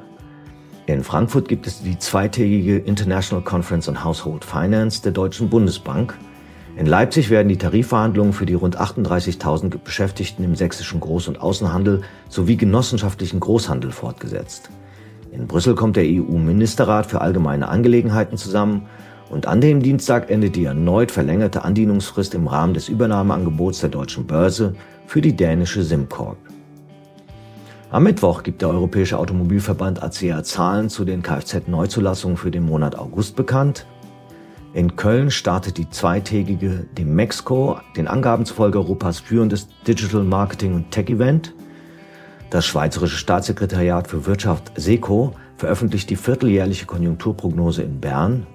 In 0.86 1.02
Frankfurt 1.02 1.48
gibt 1.48 1.66
es 1.66 1.82
die 1.82 1.98
zweitägige 1.98 2.78
International 2.78 3.42
Conference 3.42 3.88
on 3.88 4.04
Household 4.04 4.44
Finance 4.44 5.02
der 5.02 5.10
Deutschen 5.10 5.50
Bundesbank. 5.50 6.16
In 6.76 6.86
Leipzig 6.86 7.28
werden 7.28 7.48
die 7.48 7.58
Tarifverhandlungen 7.58 8.34
für 8.34 8.46
die 8.46 8.54
rund 8.54 8.80
38.000 8.80 9.78
Beschäftigten 9.78 10.44
im 10.44 10.54
sächsischen 10.54 11.00
Groß- 11.00 11.26
und 11.26 11.40
Außenhandel 11.40 12.02
sowie 12.28 12.56
genossenschaftlichen 12.56 13.40
Großhandel 13.40 13.90
fortgesetzt. 13.90 14.70
In 15.32 15.48
Brüssel 15.48 15.74
kommt 15.74 15.96
der 15.96 16.04
EU-Ministerrat 16.04 17.06
für 17.06 17.20
allgemeine 17.20 17.66
Angelegenheiten 17.66 18.36
zusammen 18.36 18.86
und 19.32 19.46
an 19.46 19.62
dem 19.62 19.82
Dienstag 19.82 20.30
endet 20.30 20.56
die 20.56 20.66
erneut 20.66 21.10
verlängerte 21.10 21.64
Andienungsfrist 21.64 22.34
im 22.34 22.46
Rahmen 22.46 22.74
des 22.74 22.88
Übernahmeangebots 22.88 23.80
der 23.80 23.88
deutschen 23.88 24.26
Börse 24.26 24.74
für 25.06 25.22
die 25.22 25.34
dänische 25.34 25.82
SimCorp. 25.82 26.36
Am 27.90 28.04
Mittwoch 28.04 28.42
gibt 28.42 28.62
der 28.62 28.68
Europäische 28.68 29.18
Automobilverband 29.18 30.02
ACEA 30.02 30.42
Zahlen 30.44 30.90
zu 30.90 31.04
den 31.04 31.22
Kfz-Neuzulassungen 31.22 32.36
für 32.36 32.50
den 32.50 32.64
Monat 32.64 32.98
August 32.98 33.34
bekannt. 33.34 33.86
In 34.74 34.96
Köln 34.96 35.30
startet 35.30 35.78
die 35.78 35.88
zweitägige 35.88 36.86
Demexco, 36.96 37.78
den 37.96 38.08
Angaben 38.08 38.44
zufolge 38.44 38.78
Europas 38.78 39.20
führendes 39.20 39.68
Digital 39.86 40.24
Marketing 40.24 40.74
und 40.74 40.90
Tech 40.90 41.08
Event. 41.08 41.54
Das 42.50 42.66
Schweizerische 42.66 43.16
Staatssekretariat 43.16 44.08
für 44.08 44.26
Wirtschaft 44.26 44.72
SECO 44.76 45.32
veröffentlicht 45.56 46.10
die 46.10 46.16
vierteljährliche 46.16 46.86
Konjunkturprognose 46.86 47.82
in 47.82 48.00
Bern. 48.00 48.46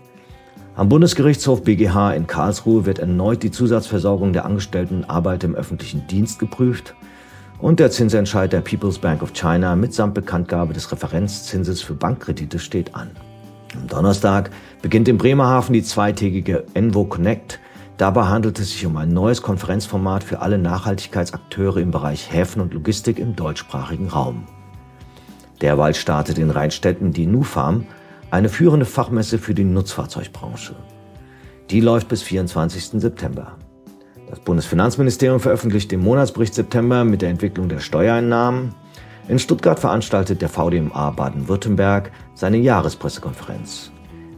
Am 0.78 0.90
Bundesgerichtshof 0.90 1.64
BGH 1.64 2.14
in 2.14 2.28
Karlsruhe 2.28 2.86
wird 2.86 3.00
erneut 3.00 3.42
die 3.42 3.50
Zusatzversorgung 3.50 4.32
der 4.32 4.46
Angestellten 4.46 4.98
und 4.98 5.10
Arbeiter 5.10 5.48
im 5.48 5.56
öffentlichen 5.56 6.06
Dienst 6.06 6.38
geprüft 6.38 6.94
und 7.58 7.80
der 7.80 7.90
Zinsentscheid 7.90 8.54
der 8.54 8.62
People's 8.62 9.00
Bank 9.00 9.24
of 9.24 9.34
China 9.34 9.76
mitsamt 9.76 10.14
Bekanntgabe 10.14 10.76
des 10.76 10.92
Referenzzinses 10.92 11.82
für 11.82 11.96
Bankkredite 11.96 12.60
steht 12.60 12.94
an. 12.94 13.10
Am 13.74 13.88
Donnerstag 13.88 14.52
beginnt 14.84 15.08
in 15.08 15.18
Bremerhaven 15.18 15.74
die 15.74 15.82
zweitägige 15.82 16.66
Envo 16.76 17.06
Connect. 17.06 17.60
Dabei 17.98 18.26
handelt 18.26 18.60
es 18.60 18.70
sich 18.70 18.86
um 18.86 18.98
ein 18.98 19.10
neues 19.10 19.42
Konferenzformat 19.42 20.24
für 20.24 20.42
alle 20.42 20.60
Nachhaltigkeitsakteure 20.60 21.78
im 21.78 21.90
Bereich 21.90 22.32
Häfen 22.32 22.62
und 22.62 22.76
Logistik 22.76 23.18
im 23.18 23.36
deutschsprachigen 23.36 24.10
Raum. 24.10 24.44
Derweil 25.60 25.96
startet 25.96 26.38
in 26.38 26.52
Rheinstetten 26.52 27.14
die 27.14 27.26
NUFAM, 27.26 27.88
eine 28.32 28.50
führende 28.50 28.86
Fachmesse 28.86 29.38
für 29.38 29.54
die 29.54 29.64
Nutzfahrzeugbranche. 29.64 30.76
Die 31.70 31.82
läuft 31.82 32.08
bis 32.08 32.22
24. 32.22 33.02
September. 33.02 33.58
Das 34.30 34.40
Bundesfinanzministerium 34.40 35.40
veröffentlicht 35.40 35.92
den 35.92 36.02
Monatsbericht 36.02 36.54
September 36.54 37.06
mit 37.06 37.22
der 37.22 37.30
Entwicklung 37.30 37.70
der 37.70 37.80
Steuereinnahmen. 37.80 38.74
In 39.30 39.40
Stuttgart 39.40 39.80
veranstaltet 39.80 40.42
der 40.42 40.50
VDMA 40.50 41.12
Baden-Württemberg 41.12 42.12
seine 42.34 42.58
Jahrespressekonferenz. 42.58 43.92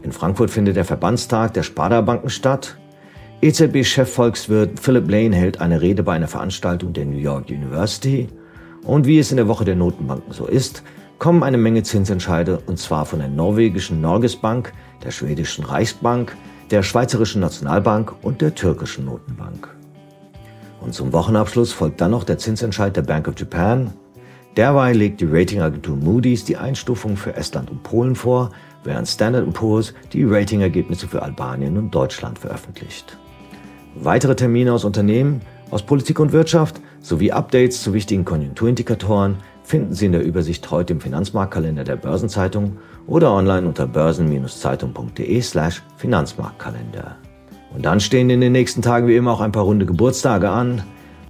In 0.04 0.12
Frankfurt 0.12 0.52
findet 0.52 0.76
der 0.76 0.86
Verbandstag 0.86 1.54
der 1.54 1.64
Sparda-Banken 1.64 2.30
statt. 2.30 2.78
EZB-Chefvolkswirt 3.42 4.80
Philip 4.80 5.10
Lane 5.10 5.36
hält 5.36 5.62
eine 5.62 5.82
Rede 5.82 6.04
bei 6.04 6.14
einer 6.14 6.28
Veranstaltung 6.28 6.94
der 6.94 7.06
New 7.06 7.18
York 7.18 7.50
University. 7.50 8.28
Und 8.84 9.08
wie 9.08 9.20
es 9.20 9.32
in 9.32 9.38
der 9.38 9.48
Woche 9.48 9.66
der 9.66 9.76
Notenbanken 9.76 10.34
so 10.34 10.46
ist, 10.46 10.84
kommen 11.20 11.44
eine 11.44 11.58
Menge 11.58 11.84
Zinsentscheide 11.84 12.62
und 12.66 12.80
zwar 12.80 13.06
von 13.06 13.20
der 13.20 13.28
norwegischen 13.28 14.00
Norges 14.00 14.38
Bank, 14.38 14.72
der 15.04 15.12
schwedischen 15.12 15.66
Reichsbank, 15.66 16.36
der 16.72 16.82
schweizerischen 16.82 17.42
Nationalbank 17.42 18.14
und 18.22 18.42
der 18.42 18.56
türkischen 18.56 19.06
Notenbank. 19.06 19.68
Und 20.80 20.94
zum 20.94 21.12
Wochenabschluss 21.12 21.74
folgt 21.74 22.00
dann 22.00 22.12
noch 22.12 22.24
der 22.24 22.38
Zinsentscheid 22.38 22.96
der 22.96 23.02
Bank 23.02 23.28
of 23.28 23.38
Japan. 23.38 23.92
Derweil 24.56 24.96
legt 24.96 25.20
die 25.20 25.28
Ratingagentur 25.30 25.98
Moody's 25.98 26.46
die 26.46 26.56
Einstufung 26.56 27.18
für 27.18 27.36
Estland 27.36 27.70
und 27.70 27.84
Polen 27.84 28.16
vor, 28.16 28.52
während 28.86 29.08
Standard 29.08 29.52
Poor's 29.54 29.94
die 30.14 30.24
Ratingergebnisse 30.24 31.08
für 31.08 31.22
Albanien 31.22 31.78
und 31.78 31.94
Deutschland 31.94 32.40
veröffentlicht. 32.40 33.18
Weitere 33.96 34.36
Termine 34.36 34.72
aus 34.72 34.86
Unternehmen, 34.86 35.42
aus 35.70 35.84
Politik 35.84 36.20
und 36.20 36.32
Wirtschaft 36.32 36.80
sowie 37.02 37.34
Updates 37.34 37.84
zu 37.84 37.94
wichtigen 37.94 38.24
Konjunkturindikatoren 38.24 39.38
finden 39.70 39.94
Sie 39.94 40.08
in 40.08 40.14
der 40.14 40.24
Übersicht 40.24 40.72
heute 40.72 40.94
im 40.94 41.00
Finanzmarktkalender 41.00 41.84
der 41.84 41.96
Börsenzeitung 41.96 42.78
oder 43.06 43.32
online 43.32 43.68
unter 43.68 43.86
börsen-zeitung.de 43.86 45.42
slash 45.44 45.84
Finanzmarktkalender. 45.98 47.18
Und 47.76 47.86
dann 47.86 48.00
stehen 48.00 48.32
in 48.32 48.42
den 48.42 48.52
nächsten 48.52 48.82
Tagen 48.82 49.08
wie 49.08 49.16
immer 49.16 49.32
auch 49.32 49.42
ein 49.42 49.52
paar 49.52 49.66
runde 49.66 49.86
Geburtstage 49.86 50.50
an. 50.50 50.82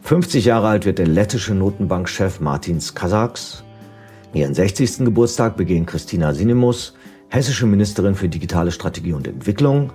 50 0.04 0.46
Jahre 0.46 0.70
alt 0.70 0.86
wird 0.86 1.00
der 1.00 1.08
lettische 1.08 1.54
Notenbankchef 1.54 2.40
Martins 2.40 2.96
Kasaks. 2.96 3.66
Ihren 4.34 4.54
60. 4.54 5.00
Geburtstag 5.00 5.58
begehen 5.58 5.86
Christina 5.86 6.34
Sinemus, 6.34 6.94
hessische 7.28 7.66
Ministerin 7.66 8.16
für 8.16 8.30
digitale 8.30 8.72
Strategie 8.72 9.12
und 9.12 9.28
Entwicklung, 9.28 9.92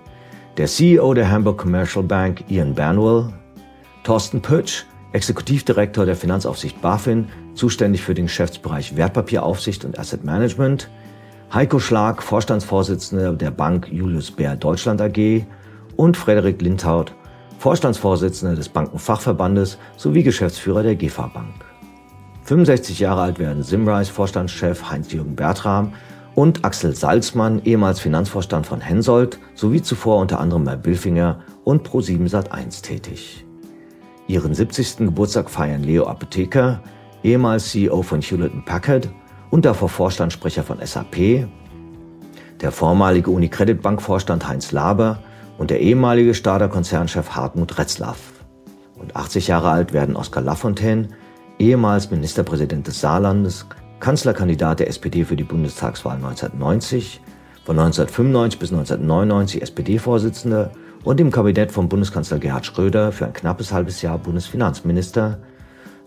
der 0.59 0.67
CEO 0.67 1.15
der 1.15 1.31
Hamburg 1.31 1.57
Commercial 1.57 2.05
Bank 2.05 2.45
Ian 2.49 2.75
Bernwell, 2.75 3.33
Thorsten 4.03 4.43
Pötsch, 4.43 4.85
Exekutivdirektor 5.15 6.07
der 6.07 6.17
Finanzaufsicht 6.17 6.83
BaFin, 6.83 7.29
zuständig 7.55 8.03
für 8.03 8.15
den 8.15 8.27
Geschäftsbereich 8.27 8.97
Wertpapieraufsicht 8.97 9.85
und 9.85 9.97
Asset 9.97 10.25
Management, 10.25 10.91
Heiko 11.53 11.79
Schlag, 11.79 12.21
Vorstandsvorsitzender 12.21 13.33
der 13.33 13.53
Bank 13.53 13.89
Julius 13.93 14.33
Bär 14.33 14.57
Deutschland 14.57 15.01
AG 15.01 15.45
und 15.97 16.17
Frederik 16.17 16.61
Lindhaut, 16.61 17.15
Vorstandsvorsitzender 17.61 18.57
des 18.57 18.69
Bankenfachverbandes 18.69 19.79
sowie 19.97 20.25
Geschäftsführer 20.25 20.83
der 20.83 20.97
GEFA 20.97 21.29
Bank. 21.29 21.65
65 22.43 22.99
Jahre 22.99 23.23
alt 23.23 23.39
werden 23.39 23.63
Simrise 23.63 24.13
Vorstandschef 24.13 24.91
Heinz-Jürgen 24.91 25.37
Bertram 25.37 25.93
und 26.35 26.65
Axel 26.65 26.97
Salzmann, 26.97 27.63
ehemals 27.65 28.01
Finanzvorstand 28.01 28.67
von 28.67 28.81
Hensoldt, 28.81 29.39
sowie 29.55 29.81
zuvor 29.81 30.19
unter 30.19 30.41
anderem 30.41 30.65
bei 30.65 30.75
Billfinger 30.75 31.39
und 31.63 31.89
Pro7 31.89 32.29
Sat1 32.29 32.83
tätig. 32.83 33.44
Ihren 34.27 34.55
70. 34.55 34.99
Geburtstag 34.99 35.51
feiern 35.51 35.83
Leo 35.83 36.07
Apotheker, 36.07 36.81
ehemals 37.23 37.71
CEO 37.71 38.03
von 38.03 38.23
Hewlett 38.23 38.65
Packard 38.65 39.11
und 39.51 39.67
davor 39.67 39.91
Vorstandssprecher 39.91 40.63
von 40.63 40.79
SAP, 40.85 41.47
der 42.63 42.73
vormalige 42.73 43.31
Unicredit 43.31 43.83
Bank 43.83 44.01
Vorstand 44.01 44.49
Heinz 44.49 44.73
Laber 44.73 45.19
und 45.59 45.71
der 45.71 45.81
ehemalige 45.81 46.33
Stader 46.33 46.69
Konzernchef 46.69 47.31
Hartmut 47.37 47.77
Retzlaff. 47.79 48.33
Und 48.97 49.15
80 49.15 49.49
Jahre 49.49 49.71
alt 49.71 49.93
werden 49.93 50.17
Oskar 50.17 50.43
Lafontaine, 50.43 51.09
ehemals 51.59 52.11
Ministerpräsident 52.11 52.87
des 52.87 53.01
Saarlandes, 53.01 53.67
Kanzlerkandidat 54.01 54.81
der 54.81 54.89
SPD 54.89 55.25
für 55.25 55.37
die 55.37 55.45
Bundestagswahl 55.45 56.17
1990, 56.17 57.21
von 57.65 57.79
1995 57.79 58.59
bis 58.59 58.73
1999 58.73 59.63
SPD-Vorsitzender 59.63 60.73
und 61.05 61.21
im 61.21 61.31
Kabinett 61.31 61.71
von 61.71 61.89
Bundeskanzler 61.89 62.39
Gerhard 62.39 62.67
Schröder 62.67 63.13
für 63.13 63.27
ein 63.27 63.33
knappes 63.33 63.73
halbes 63.73 64.03
Jahr 64.03 64.19
Bundesfinanzminister, 64.19 65.39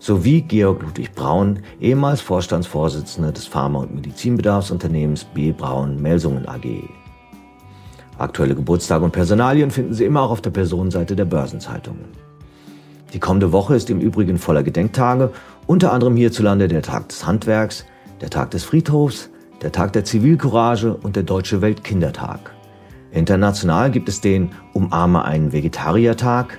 sowie 0.00 0.42
Georg 0.42 0.82
Ludwig 0.82 1.14
Braun, 1.14 1.60
ehemals 1.80 2.20
Vorstandsvorsitzender 2.20 3.32
des 3.32 3.46
Pharma- 3.46 3.80
und 3.80 3.94
Medizinbedarfsunternehmens 3.94 5.24
B. 5.24 5.52
Braun 5.52 6.00
Melsungen 6.00 6.48
AG. 6.48 6.88
Aktuelle 8.18 8.54
Geburtstage 8.54 9.04
und 9.04 9.12
Personalien 9.12 9.70
finden 9.70 9.94
Sie 9.94 10.04
immer 10.04 10.22
auch 10.22 10.30
auf 10.30 10.40
der 10.40 10.50
Personenseite 10.50 11.14
der 11.14 11.24
Börsenzeitung. 11.24 11.96
Die 13.12 13.20
kommende 13.20 13.52
Woche 13.52 13.74
ist 13.74 13.90
im 13.90 14.00
Übrigen 14.00 14.38
voller 14.38 14.62
Gedenktage, 14.62 15.30
unter 15.66 15.92
anderem 15.92 16.16
hierzulande 16.16 16.68
der 16.68 16.82
Tag 16.82 17.08
des 17.08 17.24
Handwerks, 17.26 17.84
der 18.20 18.30
Tag 18.30 18.50
des 18.50 18.64
Friedhofs, 18.64 19.30
der 19.62 19.72
Tag 19.72 19.92
der 19.92 20.04
Zivilcourage 20.04 20.94
und 20.94 21.16
der 21.16 21.22
Deutsche 21.22 21.62
Weltkindertag. 21.62 22.57
International 23.10 23.90
gibt 23.90 24.08
es 24.08 24.20
den 24.20 24.50
Umarme 24.74 25.24
einen 25.24 25.52
Vegetariertag, 25.52 26.58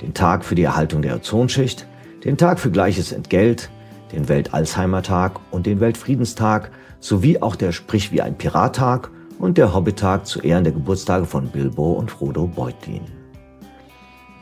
den 0.00 0.14
Tag 0.14 0.44
für 0.44 0.54
die 0.54 0.62
Erhaltung 0.62 1.02
der 1.02 1.16
Ozonschicht, 1.16 1.86
den 2.24 2.36
Tag 2.36 2.60
für 2.60 2.70
gleiches 2.70 3.12
Entgelt, 3.12 3.70
den 4.12 4.28
Welt-Alzheimer-Tag 4.28 5.40
und 5.50 5.66
den 5.66 5.80
Weltfriedenstag 5.80 6.70
sowie 7.00 7.40
auch 7.40 7.56
der 7.56 7.72
Sprich 7.72 8.12
wie 8.12 8.22
ein 8.22 8.36
Pirattag 8.36 9.10
und 9.38 9.58
der 9.58 9.74
Hobbittag 9.74 10.26
zu 10.26 10.40
Ehren 10.40 10.64
der 10.64 10.72
Geburtstage 10.72 11.26
von 11.26 11.48
Bilbo 11.48 11.92
und 11.92 12.10
Frodo 12.10 12.46
Beutlin. 12.46 13.02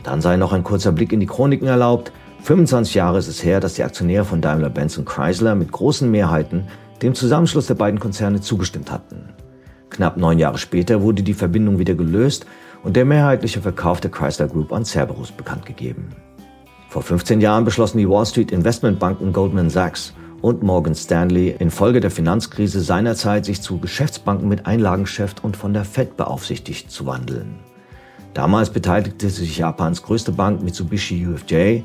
Dann 0.03 0.21
sei 0.21 0.37
noch 0.37 0.53
ein 0.53 0.63
kurzer 0.63 0.93
Blick 0.93 1.13
in 1.13 1.21
die 1.21 1.27
Chroniken 1.27 1.67
erlaubt. 1.67 2.13
25 2.43 2.95
Jahre 2.95 3.19
ist 3.19 3.29
es 3.29 3.43
her, 3.43 3.61
dass 3.61 3.75
die 3.75 3.83
Aktionäre 3.83 4.25
von 4.25 4.41
Daimler-Benz 4.41 4.97
und 4.99 5.05
Chrysler 5.05 5.55
mit 5.55 5.73
großen 5.73 6.09
Mehrheiten 6.11 6.69
dem 7.03 7.15
Zusammenschluss 7.15 7.67
der 7.67 7.75
beiden 7.75 7.99
Konzerne 7.99 8.41
zugestimmt 8.41 8.91
hatten. 8.91 9.36
Knapp 9.91 10.17
neun 10.17 10.39
Jahre 10.39 10.59
später 10.59 11.03
wurde 11.03 11.23
die 11.23 11.35
Verbindung 11.35 11.79
wieder 11.79 11.95
gelöst 11.95 12.47
und 12.83 12.97
der 12.97 13.05
mehrheitliche 13.05 13.61
Verkauf 13.61 14.01
der 14.01 14.11
Chrysler 14.11 14.49
Group 14.49 14.73
an 14.73 14.85
Cerberus 14.85 15.33
bekannt 15.33 15.67
gegeben. 15.67 16.09
Vor 16.89 17.03
15 17.03 17.41
Jahren 17.41 17.65
beschlossen 17.65 17.99
die 17.99 18.09
Wall 18.09 18.27
Street 18.27 18.53
Investmentbanken 18.53 19.33
Goldman 19.33 19.71
Sachs 19.71 20.15
und 20.41 20.63
Morgan 20.63 20.95
Stanley 20.95 21.55
infolge 21.59 22.01
der 22.01 22.11
Finanzkrise 22.11 22.81
seinerzeit 22.81 23.45
sich 23.45 23.61
zu 23.61 23.79
Geschäftsbanken 23.79 24.49
mit 24.49 24.67
Einlagengeschäft 24.67 25.45
und 25.45 25.57
von 25.57 25.75
der 25.75 25.85
Fed 25.85 26.17
beaufsichtigt 26.17 26.91
zu 26.91 27.05
wandeln. 27.05 27.57
Damals 28.33 28.71
beteiligte 28.71 29.29
sich 29.29 29.59
Japans 29.59 30.03
größte 30.03 30.33
Bank 30.33 30.63
Mitsubishi 30.63 31.27
UFJ 31.27 31.83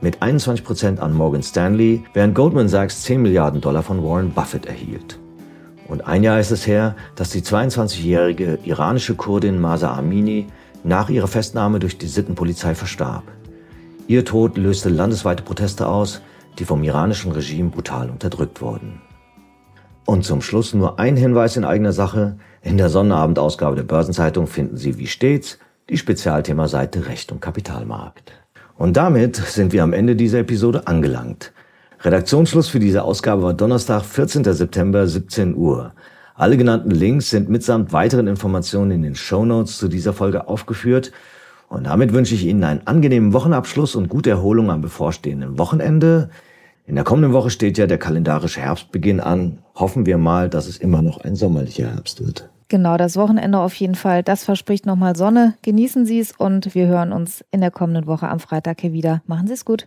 mit 0.00 0.22
21% 0.22 0.98
an 0.98 1.12
Morgan 1.12 1.42
Stanley, 1.42 2.02
während 2.14 2.34
Goldman 2.34 2.68
Sachs 2.68 3.02
10 3.02 3.20
Milliarden 3.20 3.60
Dollar 3.60 3.82
von 3.82 4.02
Warren 4.02 4.30
Buffett 4.30 4.66
erhielt. 4.66 5.19
Und 5.90 6.06
ein 6.06 6.22
Jahr 6.22 6.38
ist 6.38 6.52
es 6.52 6.68
her, 6.68 6.94
dass 7.16 7.30
die 7.30 7.42
22-jährige 7.42 8.60
iranische 8.62 9.16
Kurdin 9.16 9.60
Masa 9.60 9.92
Amini 9.92 10.46
nach 10.84 11.10
ihrer 11.10 11.26
Festnahme 11.26 11.80
durch 11.80 11.98
die 11.98 12.06
Sittenpolizei 12.06 12.76
verstarb. 12.76 13.24
Ihr 14.06 14.24
Tod 14.24 14.56
löste 14.56 14.88
landesweite 14.88 15.42
Proteste 15.42 15.88
aus, 15.88 16.22
die 16.60 16.64
vom 16.64 16.84
iranischen 16.84 17.32
Regime 17.32 17.70
brutal 17.70 18.08
unterdrückt 18.08 18.62
wurden. 18.62 19.00
Und 20.06 20.24
zum 20.24 20.42
Schluss 20.42 20.74
nur 20.74 21.00
ein 21.00 21.16
Hinweis 21.16 21.56
in 21.56 21.64
eigener 21.64 21.92
Sache. 21.92 22.36
In 22.62 22.76
der 22.76 22.88
Sonnenabendausgabe 22.88 23.74
der 23.74 23.82
Börsenzeitung 23.82 24.46
finden 24.46 24.76
Sie 24.76 24.96
wie 24.96 25.08
stets 25.08 25.58
die 25.88 25.98
Spezialthemaseite 25.98 27.06
Recht 27.06 27.32
und 27.32 27.40
Kapitalmarkt. 27.40 28.30
Und 28.76 28.96
damit 28.96 29.34
sind 29.36 29.72
wir 29.72 29.82
am 29.82 29.92
Ende 29.92 30.14
dieser 30.14 30.38
Episode 30.38 30.86
angelangt. 30.86 31.52
Redaktionsschluss 32.02 32.68
für 32.68 32.78
diese 32.78 33.02
Ausgabe 33.02 33.42
war 33.42 33.52
Donnerstag, 33.52 34.04
14. 34.04 34.44
September, 34.44 35.06
17 35.06 35.54
Uhr. 35.54 35.92
Alle 36.34 36.56
genannten 36.56 36.90
Links 36.90 37.28
sind 37.28 37.50
mitsamt 37.50 37.92
weiteren 37.92 38.26
Informationen 38.26 38.90
in 38.90 39.02
den 39.02 39.14
Show 39.14 39.44
Notes 39.44 39.76
zu 39.76 39.86
dieser 39.88 40.14
Folge 40.14 40.48
aufgeführt. 40.48 41.12
Und 41.68 41.84
damit 41.84 42.14
wünsche 42.14 42.34
ich 42.34 42.46
Ihnen 42.46 42.64
einen 42.64 42.86
angenehmen 42.86 43.34
Wochenabschluss 43.34 43.96
und 43.96 44.08
gute 44.08 44.30
Erholung 44.30 44.70
am 44.70 44.80
bevorstehenden 44.80 45.58
Wochenende. 45.58 46.30
In 46.86 46.94
der 46.94 47.04
kommenden 47.04 47.34
Woche 47.34 47.50
steht 47.50 47.76
ja 47.76 47.86
der 47.86 47.98
kalendarische 47.98 48.62
Herbstbeginn 48.62 49.20
an. 49.20 49.58
Hoffen 49.74 50.06
wir 50.06 50.16
mal, 50.16 50.48
dass 50.48 50.68
es 50.68 50.78
immer 50.78 51.02
noch 51.02 51.20
ein 51.20 51.36
sommerlicher 51.36 51.92
Herbst 51.92 52.24
wird. 52.24 52.48
Genau, 52.68 52.96
das 52.96 53.16
Wochenende 53.16 53.58
auf 53.58 53.74
jeden 53.74 53.94
Fall. 53.94 54.22
Das 54.22 54.44
verspricht 54.44 54.86
nochmal 54.86 55.16
Sonne. 55.16 55.54
Genießen 55.60 56.06
Sie 56.06 56.18
es 56.18 56.32
und 56.32 56.74
wir 56.74 56.86
hören 56.86 57.12
uns 57.12 57.44
in 57.50 57.60
der 57.60 57.70
kommenden 57.70 58.06
Woche 58.06 58.28
am 58.28 58.40
Freitag 58.40 58.80
hier 58.80 58.94
wieder. 58.94 59.20
Machen 59.26 59.48
Sie 59.48 59.54
es 59.54 59.66
gut. 59.66 59.86